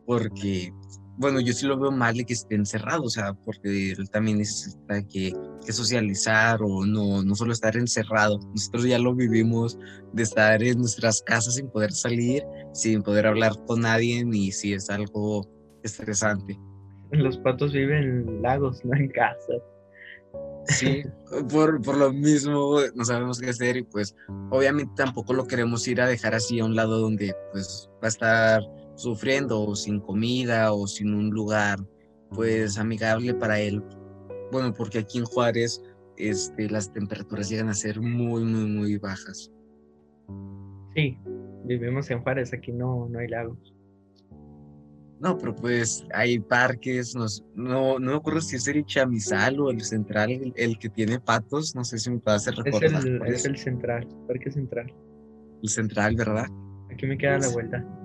porque, 0.07 0.73
bueno, 1.17 1.41
yo 1.41 1.53
sí 1.53 1.67
lo 1.67 1.79
veo 1.79 1.91
mal 1.91 2.17
de 2.17 2.25
que 2.25 2.33
esté 2.33 2.55
encerrado, 2.55 3.05
o 3.05 3.11
sea, 3.11 3.35
porque 3.35 3.93
él 3.93 4.11
también 4.11 4.39
necesita 4.39 5.03
que, 5.07 5.33
que 5.65 5.73
socializar 5.73 6.61
o 6.63 6.85
no, 6.85 7.23
no 7.23 7.35
solo 7.35 7.53
estar 7.53 7.77
encerrado. 7.77 8.39
Nosotros 8.51 8.85
ya 8.85 8.99
lo 8.99 9.15
vivimos 9.15 9.79
de 10.13 10.23
estar 10.23 10.63
en 10.63 10.79
nuestras 10.79 11.23
casas 11.23 11.57
sin 11.57 11.69
poder 11.71 11.93
salir, 11.93 12.45
sin 12.73 13.03
poder 13.03 13.27
hablar 13.27 13.53
con 13.67 13.81
nadie, 13.83 14.25
y 14.33 14.53
sí 14.53 14.73
es 14.73 14.91
algo 14.91 15.47
estresante 15.83 16.59
los 17.13 17.39
patos 17.39 17.73
viven 17.73 18.03
en 18.03 18.43
lagos, 18.43 18.85
no 18.85 18.97
en 18.97 19.09
casas. 19.09 19.63
Sí, 20.67 21.03
por, 21.51 21.83
por, 21.83 21.97
lo 21.97 22.13
mismo 22.13 22.79
no 22.95 23.05
sabemos 23.05 23.41
qué 23.41 23.51
hacer 23.51 23.77
y 23.77 23.83
pues 23.83 24.15
obviamente 24.51 24.93
tampoco 24.97 25.35
lo 25.35 25.47
queremos 25.47 25.87
ir 25.89 26.01
a 26.01 26.07
dejar 26.07 26.35
así 26.35 26.61
a 26.61 26.65
un 26.65 26.77
lado 26.77 27.01
donde 27.01 27.35
pues 27.51 27.91
va 27.95 28.07
a 28.07 28.09
estar 28.09 28.63
sufriendo 28.95 29.61
o 29.61 29.75
sin 29.75 30.01
comida 30.01 30.73
o 30.73 30.87
sin 30.87 31.15
un 31.15 31.31
lugar 31.31 31.79
pues 32.31 32.79
amigable 32.79 33.35
para 33.35 33.61
él. 33.61 33.83
Bueno, 34.51 34.73
porque 34.73 34.99
aquí 34.99 35.19
en 35.19 35.25
Juárez 35.25 35.83
este, 36.17 36.69
las 36.69 36.93
temperaturas 36.93 37.49
llegan 37.49 37.69
a 37.69 37.75
ser 37.75 38.01
muy, 38.01 38.45
muy, 38.45 38.67
muy 38.67 38.99
bajas. 38.99 39.51
Sí, 40.95 41.19
vivimos 41.65 42.11
en 42.11 42.23
Juárez, 42.23 42.53
aquí 42.53 42.73
no, 42.73 43.09
no 43.09 43.19
hay 43.19 43.29
lagos. 43.29 43.75
No, 45.21 45.39
pero 45.39 45.55
pues 45.55 46.05
hay 46.13 46.41
parques, 46.41 47.15
no, 47.15 47.27
no, 47.55 47.99
no 48.01 48.11
me 48.11 48.17
acuerdo 48.17 48.41
si 48.41 48.57
es 48.57 48.67
el 48.67 48.85
Chamizal 48.85 49.61
o 49.61 49.71
el 49.71 49.81
Central, 49.81 50.53
el, 50.57 50.79
que 50.79 50.89
tiene 50.89 51.21
patos, 51.21 51.77
no 51.77 51.85
sé 51.85 51.99
si 51.99 52.11
me 52.11 52.19
puede 52.19 52.39
hacer 52.39 52.55
recordar. 52.57 52.99
Es 52.99 53.05
el, 53.05 53.23
es 53.27 53.45
el 53.45 53.57
Central, 53.57 54.09
Parque 54.27 54.51
Central. 54.51 54.93
El 55.63 55.69
Central, 55.69 56.17
¿verdad? 56.17 56.47
Aquí 56.91 57.07
me 57.07 57.17
queda 57.17 57.35
la 57.35 57.39
pues 57.39 57.53
vuelta. 57.53 58.02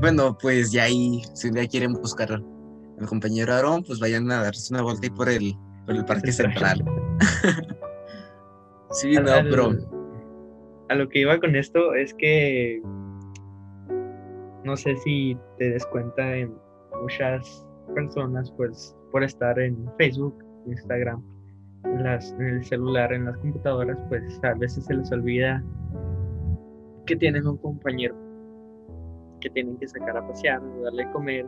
Bueno, 0.00 0.36
pues 0.40 0.72
ya 0.72 0.84
ahí, 0.84 1.22
si 1.34 1.48
un 1.48 1.54
día 1.54 1.66
quieren 1.66 1.92
buscar 1.92 2.32
al 2.32 3.06
compañero 3.06 3.52
Aarón, 3.52 3.82
pues 3.84 4.00
vayan 4.00 4.30
a 4.30 4.42
darse 4.42 4.72
una 4.72 4.82
vuelta 4.82 5.02
ahí 5.04 5.10
por 5.10 5.28
el, 5.28 5.54
por 5.84 5.94
el 5.94 6.04
Parque 6.04 6.32
Central. 6.32 6.82
sí, 8.92 9.12
no, 9.14 9.32
pero... 9.50 9.72
A 10.88 10.94
lo 10.94 11.08
que 11.08 11.20
iba 11.20 11.38
con 11.38 11.54
esto 11.54 11.94
es 11.94 12.14
que 12.14 12.82
no 14.64 14.76
sé 14.76 14.96
si 14.96 15.36
te 15.58 15.70
des 15.70 15.86
cuenta 15.86 16.36
en 16.36 16.54
muchas 17.00 17.66
personas, 17.94 18.50
pues 18.56 18.96
por 19.12 19.22
estar 19.22 19.58
en 19.58 19.90
Facebook, 19.98 20.44
Instagram, 20.66 21.22
en, 21.84 22.04
las, 22.04 22.32
en 22.32 22.46
el 22.46 22.64
celular, 22.64 23.12
en 23.12 23.26
las 23.26 23.36
computadoras, 23.38 23.98
pues 24.08 24.40
a 24.42 24.54
veces 24.54 24.84
se 24.84 24.94
les 24.94 25.10
olvida 25.12 25.62
que 27.06 27.16
tienen 27.16 27.46
un 27.46 27.56
compañero, 27.58 28.14
que 29.40 29.50
tienen 29.50 29.76
que 29.78 29.88
sacar 29.88 30.16
a 30.16 30.26
pasear, 30.26 30.62
darle 30.82 31.04
a 31.04 31.12
comer, 31.12 31.46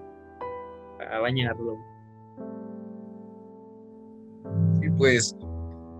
a 1.10 1.18
bañarlo. 1.20 1.78
Sí, 4.80 4.90
pues 4.96 5.36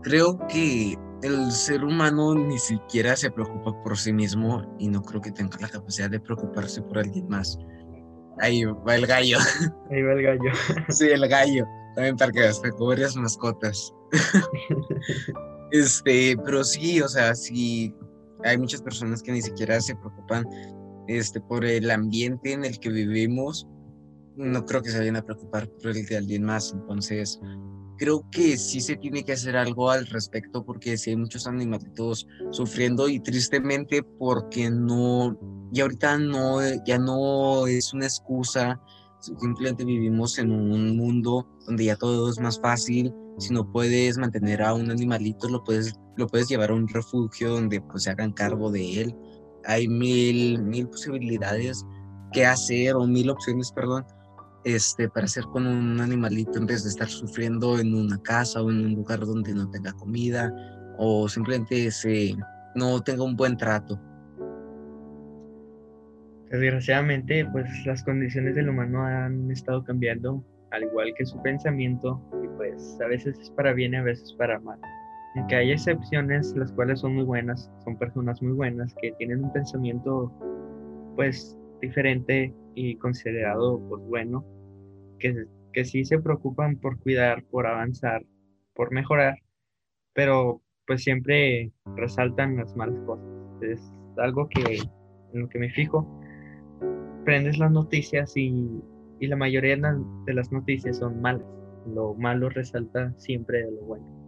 creo 0.03 0.39
que 0.49 0.97
el 1.23 1.53
ser 1.53 1.85
humano 1.85 2.35
ni 2.35 2.59
siquiera 2.59 3.15
se 3.17 3.31
preocupa 3.31 3.81
por 3.83 3.97
sí 3.97 4.13
mismo 4.13 4.63
y 4.79 4.89
no 4.89 5.03
creo 5.03 5.21
que 5.21 5.31
tenga 5.31 5.57
la 5.61 5.69
capacidad 5.69 6.11
de 6.11 6.21
preocuparse 6.21 6.83
por 6.83 6.99
alguien 6.99 7.29
más. 7.29 7.59
Ahí 8.41 8.65
va 8.65 8.97
el 8.97 9.07
gallo. 9.07 9.39
Ahí 9.91 10.03
va 10.03 10.13
el 10.13 10.23
gallo. 10.23 10.51
Sí, 10.89 11.09
el 11.09 11.29
gallo. 11.29 11.65
También 11.95 12.17
para 12.17 12.33
que 12.33 12.51
con 12.77 12.89
varias 12.89 13.17
mascotas. 13.17 13.93
este, 15.71 16.37
pero 16.45 16.65
sí, 16.65 17.01
o 17.01 17.09
sea, 17.09 17.35
sí, 17.35 17.95
hay 18.45 18.59
muchas 18.59 18.83
personas 18.83 19.23
que 19.23 19.33
ni 19.33 19.43
siquiera 19.43 19.81
se 19.81 19.95
preocupan 19.95 20.45
este, 21.09 21.41
por 21.41 21.65
el 21.65 21.91
ambiente 21.91 22.53
en 22.53 22.65
el 22.65 22.79
que 22.79 22.91
vivimos. 22.91 23.69
No 24.37 24.65
creo 24.65 24.83
que 24.83 24.91
se 24.91 24.99
vayan 24.99 25.17
a 25.17 25.25
preocupar 25.25 25.69
por 25.69 25.97
el 25.97 26.07
de 26.07 26.17
alguien 26.17 26.45
más. 26.45 26.73
Entonces, 26.73 27.39
creo 28.03 28.29
que 28.31 28.57
sí 28.57 28.81
se 28.81 28.97
tiene 28.97 29.25
que 29.25 29.33
hacer 29.33 29.57
algo 29.57 29.89
al 29.91 30.07
respecto 30.07 30.65
porque 30.65 30.97
sí 30.97 31.11
hay 31.11 31.17
muchos 31.17 31.47
animalitos 31.47 32.27
sufriendo 32.51 33.09
y 33.09 33.21
tristemente 33.21 34.03
porque 34.03 34.71
no, 34.71 35.39
y 35.73 35.81
ahorita 35.81 36.19
no, 36.19 36.59
ya 36.85 36.99
no 36.99 37.67
es 37.69 37.93
una 37.93 38.07
excusa, 38.07 38.81
simplemente 39.21 39.85
vivimos 39.85 40.39
en 40.39 40.51
un 40.51 40.97
mundo 40.97 41.47
donde 41.67 41.85
ya 41.85 41.97
todo 41.97 42.29
es 42.29 42.41
más 42.41 42.59
fácil, 42.61 43.15
si 43.39 43.55
no 43.55 43.71
puedes 43.71 44.19
mantener 44.19 44.63
a 44.63 44.75
un 44.75 44.91
animalito 44.91 45.49
lo 45.49 45.63
puedes, 45.63 45.95
lo 46.17 46.27
puedes 46.27 46.49
llevar 46.49 46.71
a 46.71 46.75
un 46.75 46.89
refugio 46.89 47.51
donde 47.51 47.81
pues 47.83 48.03
se 48.03 48.11
hagan 48.11 48.33
cargo 48.33 48.71
de 48.73 49.01
él, 49.01 49.17
hay 49.67 49.89
mil, 49.89 50.63
mil 50.63 50.89
posibilidades 50.89 51.85
que 52.33 52.47
hacer 52.47 52.95
o 52.95 53.07
mil 53.07 53.31
opciones, 53.31 53.73
perdón, 53.73 54.05
este, 54.65 55.09
para 55.09 55.27
hacer 55.27 55.45
con 55.45 55.67
un 55.67 56.01
animalito 56.01 56.59
en 56.59 56.67
vez 56.67 56.85
de 56.85 56.91
estar 56.91 57.09
sufriendo 57.09 57.79
en 57.79 57.95
una 57.95 58.21
casa 58.23 58.63
o 58.63 58.71
en 58.71 58.85
un 58.85 58.95
lugar 58.95 59.21
donde 59.21 59.53
no 59.55 59.69
tenga 59.71 59.93
comida 59.93 60.53
o 60.99 61.29
simplemente 61.29 61.91
se, 61.91 62.35
no 62.75 63.01
tenga 63.03 63.25
un 63.25 63.37
buen 63.37 63.57
trato. 63.57 64.01
Desgraciadamente, 66.51 67.47
pues 67.47 67.67
las 67.87 68.05
condiciones 68.05 68.55
del 68.55 68.69
humano 68.69 69.05
han 69.05 69.51
estado 69.51 69.83
cambiando, 69.85 70.45
al 70.71 70.83
igual 70.83 71.13
que 71.17 71.25
su 71.25 71.41
pensamiento, 71.43 72.21
y 72.45 72.49
pues 72.57 72.99
a 73.03 73.07
veces 73.09 73.39
es 73.39 73.51
para 73.51 73.73
bien 73.73 73.95
y 73.95 73.97
a 73.97 74.03
veces 74.03 74.35
para 74.35 74.61
mal. 74.61 74.79
Aunque 75.35 75.57
hay 75.57 75.73
excepciones, 75.73 76.55
las 76.57 76.73
cuales 76.73 77.01
son 77.01 77.15
muy 77.15 77.25
buenas, 77.25 77.71
son 77.85 77.97
personas 77.97 78.43
muy 78.43 78.53
buenas 78.53 78.95
que 79.01 79.13
tienen 79.13 79.45
un 79.45 79.53
pensamiento 79.53 80.31
pues 81.17 81.59
diferente 81.81 82.55
y 82.75 82.97
considerado 82.97 83.81
pues 83.89 84.03
bueno, 84.09 84.45
que, 85.19 85.47
que 85.73 85.85
sí 85.85 86.05
se 86.05 86.19
preocupan 86.21 86.77
por 86.77 86.99
cuidar, 87.01 87.45
por 87.45 87.67
avanzar, 87.67 88.25
por 88.75 88.93
mejorar, 88.93 89.37
pero 90.15 90.61
pues 90.87 91.03
siempre 91.03 91.73
resaltan 91.97 92.57
las 92.57 92.77
malas 92.77 93.01
cosas. 93.07 93.27
Es 93.63 93.93
algo 94.19 94.49
que 94.49 94.81
en 95.33 95.41
lo 95.41 95.49
que 95.49 95.59
me 95.59 95.71
fijo. 95.71 96.07
prendes 97.25 97.59
las 97.59 97.71
noticias 97.71 98.37
y, 98.37 98.83
y 99.21 99.27
la 99.29 99.37
mayoría 99.37 99.77
de 99.77 99.83
las, 99.83 99.97
de 100.27 100.35
las 100.35 100.53
noticias 100.53 100.99
son 100.99 101.23
malas. 101.23 101.47
Lo 101.87 102.15
malo 102.15 102.49
resalta 102.51 103.13
siempre 103.19 103.65
de 103.65 103.71
lo 103.73 103.81
bueno. 103.83 104.22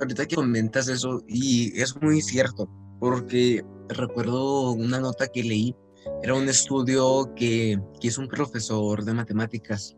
Ahorita 0.00 0.26
que 0.26 0.36
comentas 0.36 0.88
eso, 0.88 1.22
y 1.26 1.80
es 1.80 2.00
muy 2.00 2.20
cierto, 2.20 2.68
porque 3.00 3.64
recuerdo 3.88 4.72
una 4.72 5.00
nota 5.00 5.26
que 5.26 5.42
leí, 5.42 5.74
era 6.22 6.34
un 6.34 6.48
estudio 6.48 7.32
que, 7.34 7.80
que 8.00 8.08
hizo 8.08 8.20
un 8.20 8.28
profesor 8.28 9.04
de 9.04 9.14
matemáticas. 9.14 9.96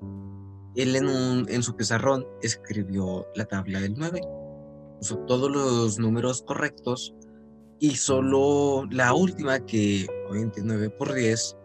Él 0.74 0.96
en, 0.96 1.06
un, 1.06 1.46
en 1.48 1.62
su 1.62 1.76
pizarrón 1.76 2.24
escribió 2.42 3.26
la 3.34 3.44
tabla 3.44 3.80
del 3.80 3.94
9, 3.96 4.20
puso 4.98 5.18
todos 5.26 5.50
los 5.50 5.98
números 5.98 6.42
correctos 6.42 7.14
y 7.78 7.96
solo 7.96 8.86
la 8.90 9.14
última, 9.14 9.58
que 9.64 10.06
obviamente 10.28 10.60
9 10.62 10.90
por 10.90 11.12
10, 11.12 11.56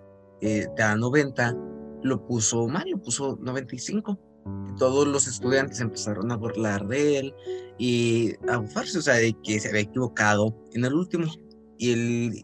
eh, 0.41 0.67
da 0.78 0.95
90, 0.95 1.56
lo 2.04 2.26
puso 2.26 2.67
mal, 2.67 2.89
lo 2.89 3.02
puso 3.02 3.38
95. 3.41 4.17
Todos 4.77 5.08
los 5.08 5.27
estudiantes 5.27 5.79
empezaron 5.79 6.31
a 6.31 6.38
burlar 6.38 6.86
de 6.88 7.19
él 7.19 7.34
y 7.77 8.34
a 8.49 8.58
bufarse, 8.58 8.97
o 8.97 9.01
sea, 9.01 9.15
de 9.15 9.34
que 9.43 9.60
se 9.60 9.69
había 9.69 9.81
equivocado 9.81 10.55
en 10.73 10.86
el 10.86 10.93
último. 10.93 11.25
Y 11.77 11.91
él, 11.91 12.41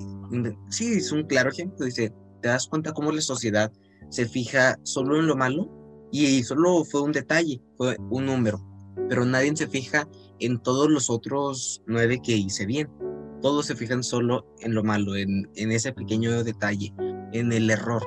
sí, 0.69 0.93
es 0.93 1.11
un 1.11 1.23
claro 1.23 1.49
ejemplo, 1.49 1.85
dice, 1.85 2.13
¿te 2.41 2.47
das 2.47 2.67
cuenta 2.67 2.93
cómo 2.93 3.11
la 3.11 3.21
sociedad 3.21 3.71
se 4.09 4.27
fija 4.27 4.77
solo 4.83 5.19
en 5.19 5.27
lo 5.27 5.35
malo? 5.35 5.69
Y 6.11 6.43
solo 6.43 6.83
fue 6.85 7.01
un 7.01 7.11
detalle, 7.11 7.61
fue 7.77 7.95
un 8.09 8.25
número, 8.25 8.59
pero 9.07 9.25
nadie 9.25 9.55
se 9.55 9.67
fija 9.67 10.07
en 10.39 10.61
todos 10.61 10.89
los 10.89 11.09
otros 11.09 11.81
nueve 11.85 12.21
que 12.21 12.35
hice 12.35 12.65
bien. 12.65 12.89
Todos 13.41 13.65
se 13.65 13.75
fijan 13.75 14.03
solo 14.03 14.45
en 14.59 14.73
lo 14.73 14.83
malo, 14.83 15.15
en, 15.15 15.49
en 15.55 15.71
ese 15.71 15.93
pequeño 15.93 16.43
detalle, 16.43 16.93
en 17.33 17.51
el 17.51 17.69
error. 17.69 18.03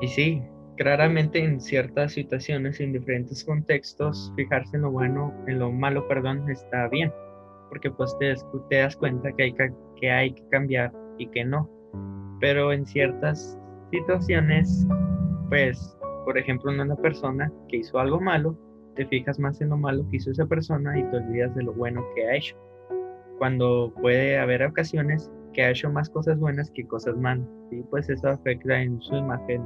Y 0.00 0.08
sí, 0.08 0.42
claramente 0.78 1.42
en 1.42 1.60
ciertas 1.60 2.12
situaciones, 2.12 2.80
en 2.80 2.92
diferentes 2.92 3.44
contextos, 3.44 4.32
fijarse 4.36 4.76
en 4.76 4.82
lo 4.82 4.92
bueno, 4.92 5.34
en 5.48 5.58
lo 5.58 5.72
malo, 5.72 6.06
perdón, 6.06 6.48
está 6.48 6.88
bien, 6.88 7.12
porque 7.68 7.90
pues 7.90 8.16
te, 8.18 8.34
te 8.70 8.76
das 8.76 8.96
cuenta 8.96 9.32
que 9.32 9.42
hay 9.42 9.52
que, 9.52 9.72
que 10.00 10.10
hay 10.10 10.32
que 10.32 10.48
cambiar 10.50 10.92
y 11.18 11.26
que 11.28 11.44
no. 11.44 11.68
Pero 12.40 12.72
en 12.72 12.86
ciertas 12.86 13.58
situaciones, 13.90 14.86
pues, 15.48 15.98
por 16.24 16.38
ejemplo, 16.38 16.70
una 16.70 16.94
persona 16.96 17.52
que 17.68 17.78
hizo 17.78 17.98
algo 17.98 18.20
malo, 18.20 18.56
te 18.94 19.04
fijas 19.06 19.38
más 19.40 19.60
en 19.60 19.70
lo 19.70 19.76
malo 19.76 20.08
que 20.08 20.18
hizo 20.18 20.30
esa 20.30 20.46
persona 20.46 20.96
y 20.96 21.02
te 21.10 21.16
olvidas 21.16 21.54
de 21.56 21.64
lo 21.64 21.72
bueno 21.72 22.04
que 22.14 22.24
ha 22.24 22.36
hecho. 22.36 22.56
Cuando 23.38 23.92
puede 24.00 24.38
haber 24.38 24.62
ocasiones 24.62 25.28
que 25.52 25.62
ha 25.62 25.70
hecho 25.70 25.90
más 25.90 26.08
cosas 26.08 26.38
buenas 26.38 26.70
que 26.70 26.86
cosas 26.86 27.16
malas, 27.16 27.48
y 27.72 27.82
pues 27.82 28.08
eso 28.08 28.28
afecta 28.28 28.80
en 28.80 29.00
su 29.00 29.16
imagen 29.16 29.62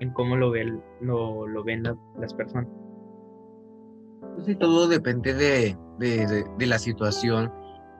en 0.00 0.12
cómo 0.12 0.36
lo, 0.36 0.50
ve, 0.50 0.64
lo, 1.00 1.46
lo 1.46 1.64
ven 1.64 1.82
la, 1.82 1.96
las 2.18 2.34
personas. 2.34 2.68
Pues 4.34 4.46
sí, 4.46 4.54
todo 4.54 4.88
depende 4.88 5.34
de, 5.34 5.76
de, 5.98 6.26
de, 6.26 6.44
de, 6.56 6.66
la 6.66 6.78
situación, 6.78 7.52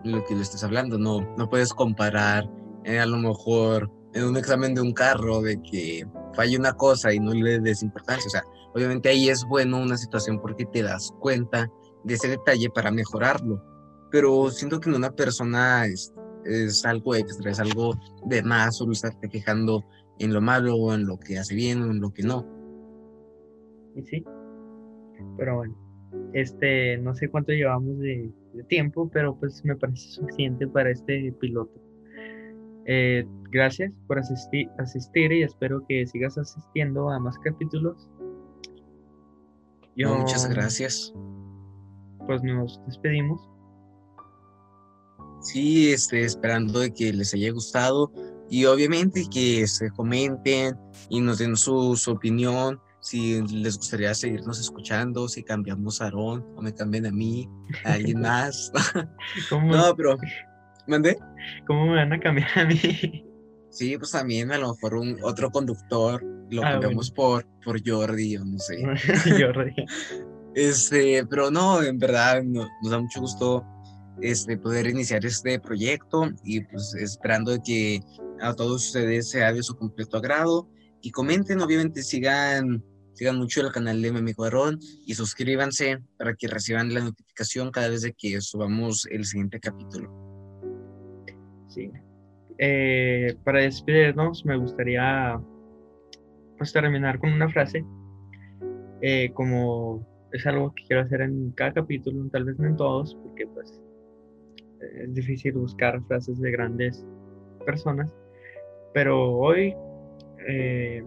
de 0.04 0.10
lo 0.10 0.24
que 0.24 0.34
le 0.34 0.42
estés 0.42 0.62
hablando. 0.62 0.98
No, 0.98 1.20
no 1.36 1.48
puedes 1.48 1.72
comparar 1.72 2.48
eh, 2.84 3.00
a 3.00 3.06
lo 3.06 3.18
mejor 3.18 3.90
en 4.14 4.24
un 4.24 4.36
examen 4.36 4.74
de 4.74 4.80
un 4.80 4.92
carro 4.92 5.42
de 5.42 5.60
que 5.62 6.06
falle 6.34 6.56
una 6.56 6.72
cosa 6.72 7.12
y 7.12 7.20
no 7.20 7.32
le 7.32 7.60
des 7.60 7.82
importancia. 7.82 8.26
O 8.26 8.30
sea, 8.30 8.44
obviamente 8.74 9.08
ahí 9.08 9.28
es 9.28 9.44
bueno 9.44 9.78
una 9.78 9.96
situación 9.96 10.40
porque 10.40 10.66
te 10.66 10.82
das 10.82 11.12
cuenta 11.20 11.68
de 12.04 12.14
ese 12.14 12.28
detalle 12.28 12.70
para 12.70 12.90
mejorarlo. 12.90 13.62
Pero 14.10 14.50
siento 14.50 14.80
que 14.80 14.88
en 14.88 14.96
una 14.96 15.10
persona 15.10 15.86
es, 15.86 16.12
es 16.44 16.84
algo 16.84 17.14
extra, 17.14 17.50
es 17.50 17.60
algo 17.60 17.94
de 18.26 18.42
más, 18.42 18.76
solo 18.76 18.92
estarte 18.92 19.28
fijando 19.28 19.84
en 20.18 20.32
lo 20.32 20.40
malo 20.40 20.76
o 20.76 20.94
en 20.94 21.06
lo 21.06 21.18
que 21.18 21.38
hace 21.38 21.54
bien 21.54 21.82
o 21.82 21.90
en 21.90 22.00
lo 22.00 22.12
que 22.12 22.22
no. 22.22 22.46
Y 23.94 24.02
sí, 24.02 24.24
pero 25.36 25.56
bueno, 25.56 25.76
este, 26.32 26.98
no 26.98 27.14
sé 27.14 27.28
cuánto 27.28 27.52
llevamos 27.52 27.98
de, 27.98 28.30
de 28.54 28.64
tiempo, 28.64 29.10
pero 29.12 29.36
pues 29.38 29.64
me 29.64 29.76
parece 29.76 30.10
suficiente 30.10 30.66
para 30.66 30.90
este 30.90 31.32
piloto. 31.40 31.80
Eh, 32.90 33.26
gracias 33.50 33.92
por 34.06 34.18
asistir, 34.18 34.66
asistir 34.78 35.30
y 35.30 35.42
espero 35.42 35.84
que 35.86 36.06
sigas 36.06 36.38
asistiendo 36.38 37.10
a 37.10 37.18
más 37.18 37.38
capítulos. 37.38 38.08
Yo, 39.94 40.08
no, 40.08 40.20
muchas 40.20 40.48
gracias. 40.48 41.12
Pues 42.26 42.42
nos 42.42 42.80
despedimos. 42.86 43.40
Sí, 45.42 45.92
este, 45.92 46.22
esperando 46.22 46.80
de 46.80 46.92
que 46.94 47.12
les 47.12 47.34
haya 47.34 47.52
gustado 47.52 48.10
y 48.50 48.64
obviamente 48.64 49.26
que 49.30 49.66
se 49.66 49.90
comenten 49.90 50.76
y 51.08 51.20
nos 51.20 51.38
den 51.38 51.56
su, 51.56 51.96
su, 51.96 52.12
opinión, 52.12 52.80
si 53.00 53.40
les 53.48 53.76
gustaría 53.76 54.14
seguirnos 54.14 54.60
escuchando, 54.60 55.28
si 55.28 55.42
cambiamos 55.42 56.00
a 56.00 56.06
Aarón 56.06 56.44
o 56.56 56.62
me 56.62 56.74
cambian 56.74 57.06
a 57.06 57.10
mí, 57.10 57.48
a 57.84 57.94
alguien 57.94 58.20
más. 58.22 58.72
no, 59.50 59.94
pero, 59.96 60.16
¿mandé? 60.86 61.16
¿Cómo 61.66 61.86
me 61.86 61.96
van 61.96 62.12
a 62.12 62.20
cambiar 62.20 62.50
a 62.58 62.64
mí? 62.64 62.80
Sí, 63.70 63.98
pues 63.98 64.12
también 64.12 64.50
a 64.50 64.56
lo 64.56 64.72
mejor 64.72 64.94
un 64.94 65.18
otro 65.22 65.50
conductor, 65.50 66.24
lo 66.50 66.64
ah, 66.64 66.70
cambiamos 66.70 67.12
bueno. 67.14 67.44
por, 67.62 67.64
por 67.76 67.86
Jordi 67.86 68.38
o 68.38 68.44
no 68.44 68.58
sé. 68.58 68.82
Jordi. 68.82 69.74
Este, 70.54 71.24
pero 71.26 71.50
no, 71.50 71.82
en 71.82 71.98
verdad 71.98 72.42
no, 72.42 72.66
nos 72.82 72.90
da 72.90 72.98
mucho 72.98 73.20
gusto 73.20 73.64
este, 74.22 74.56
poder 74.56 74.86
iniciar 74.86 75.24
este 75.24 75.60
proyecto 75.60 76.30
y 76.44 76.60
pues 76.60 76.94
esperando 76.94 77.56
que 77.62 78.00
a 78.40 78.54
todos 78.54 78.86
ustedes 78.86 79.30
sea 79.30 79.52
de 79.52 79.62
su 79.62 79.76
completo 79.76 80.16
agrado 80.16 80.68
y 81.02 81.10
comenten, 81.10 81.60
obviamente 81.60 82.02
sigan, 82.02 82.82
sigan 83.12 83.36
mucho 83.36 83.60
el 83.60 83.72
canal 83.72 84.00
de 84.00 84.12
mi 84.12 84.18
amigo 84.18 84.46
y 85.06 85.14
suscríbanse 85.14 85.98
para 86.16 86.34
que 86.34 86.48
reciban 86.48 86.92
la 86.92 87.00
notificación 87.00 87.70
cada 87.70 87.88
vez 87.88 88.02
de 88.02 88.12
que 88.12 88.40
subamos 88.40 89.06
el 89.10 89.24
siguiente 89.24 89.60
capítulo. 89.60 90.10
Sí. 91.68 91.90
Eh, 92.58 93.36
para 93.44 93.60
despedirnos 93.60 94.44
me 94.44 94.56
gustaría 94.56 95.40
pues 96.56 96.72
terminar 96.72 97.20
con 97.20 97.32
una 97.32 97.48
frase 97.48 97.84
eh, 99.00 99.30
como 99.32 100.04
es 100.32 100.44
algo 100.46 100.74
que 100.74 100.82
quiero 100.84 101.02
hacer 101.02 101.20
en 101.20 101.52
cada 101.52 101.72
capítulo, 101.72 102.28
tal 102.30 102.44
vez 102.44 102.58
no 102.58 102.66
en 102.66 102.76
todos, 102.76 103.14
porque 103.22 103.46
pues 103.46 103.80
es 104.80 105.14
difícil 105.14 105.52
buscar 105.52 106.02
frases 106.06 106.40
de 106.40 106.50
grandes 106.50 107.06
personas, 107.64 108.10
pero 108.98 109.32
hoy 109.32 109.76
eh, 110.48 111.04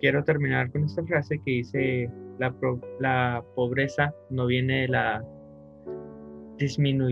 quiero 0.00 0.24
terminar 0.24 0.72
con 0.72 0.84
esta 0.84 1.04
frase 1.04 1.38
que 1.44 1.50
dice, 1.50 2.10
la, 2.38 3.44
pobreza 3.54 4.10
no 4.30 4.46
viene 4.46 4.80
de 4.82 4.88
la 4.88 5.22
disminu 6.56 7.08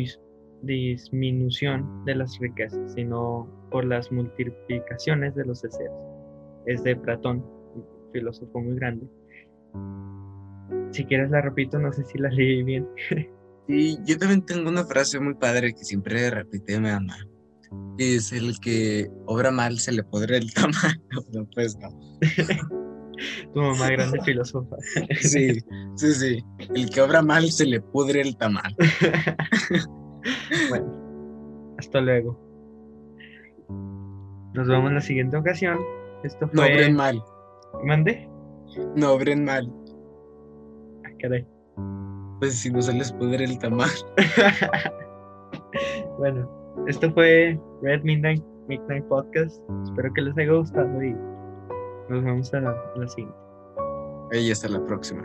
disminución 0.63 2.07
de 2.07 2.15
las 2.15 2.39
riquezas, 2.41 2.95
sino 2.95 3.47
por 3.71 3.85
las 3.85 4.11
multiplicaciones 4.11 5.35
de 5.35 5.45
los 5.45 5.61
deseos. 5.61 5.95
Es 6.65 6.83
de 6.83 6.97
Platón, 6.97 7.45
un 7.75 7.85
filósofo 8.15 8.63
muy 8.63 8.77
grande. 8.77 9.07
Si 10.93 11.05
quieres 11.05 11.31
la 11.31 11.43
repito, 11.43 11.79
no 11.79 11.93
sé 11.93 12.03
si 12.05 12.17
la 12.17 12.31
leí 12.31 12.63
bien. 12.63 12.89
Sí, 13.69 13.99
yo 14.07 14.17
también 14.17 14.45
tengo 14.47 14.71
una 14.71 14.85
frase 14.85 15.21
muy 15.21 15.35
padre 15.35 15.75
que 15.75 15.85
siempre 15.85 16.31
repite 16.31 16.81
mi 16.81 16.89
mamá. 16.89 17.15
Es 17.99 18.33
el 18.33 18.59
que 18.61 19.11
obra 19.27 19.51
mal 19.51 19.79
se 19.79 19.93
le 19.93 20.03
podre 20.03 20.39
el 20.39 20.53
tamaño. 20.55 21.01
No, 21.33 21.47
pues 21.55 21.77
no. 21.79 21.91
tu 23.55 23.61
mamá 23.61 23.91
grande 23.91 24.21
filósofa. 24.25 24.77
sí, 25.21 25.61
sí, 25.97 26.15
sí. 26.15 26.45
El 26.75 26.91
que 26.91 27.01
obra 27.01 27.23
mal 27.23 27.51
se 27.51 27.67
le 27.67 27.81
pudre 27.81 28.21
el 28.21 28.37
tamaño. 28.37 28.77
bueno, 30.69 31.75
hasta 31.79 32.01
luego. 32.01 32.39
Nos 34.55 34.69
vemos 34.69 34.89
en 34.89 34.95
la 34.95 35.01
siguiente 35.01 35.37
ocasión. 35.37 35.79
Esto 36.25 36.49
fue... 36.49 36.55
No 36.55 36.63
obren 36.63 36.97
mal. 36.97 37.23
¿Mande? 37.85 38.29
No 38.97 39.13
obren 39.13 39.45
mal. 39.45 39.73
Ah, 41.05 41.11
caray. 41.19 41.47
Pues 42.39 42.55
si 42.55 42.71
no 42.71 42.83
se 42.83 42.93
les 42.93 43.13
pudre 43.13 43.45
el 43.45 43.59
tamaño. 43.59 43.93
bueno, 46.19 46.62
esto 46.87 47.13
fue 47.13 47.59
Red 47.83 48.03
Midnight, 48.03 48.43
Midnight 48.69 49.05
Podcast. 49.07 49.61
Espero 49.85 50.13
que 50.15 50.23
les 50.23 50.37
haya 50.39 50.53
gustado 50.53 51.03
y 51.03 51.13
nos 52.09 52.25
vemos 52.25 52.53
a 52.55 52.61
la, 52.61 53.09
siguiente. 53.09 53.37
Y 54.33 54.51
hasta 54.51 54.69
la 54.69 54.85
próxima. 54.87 55.23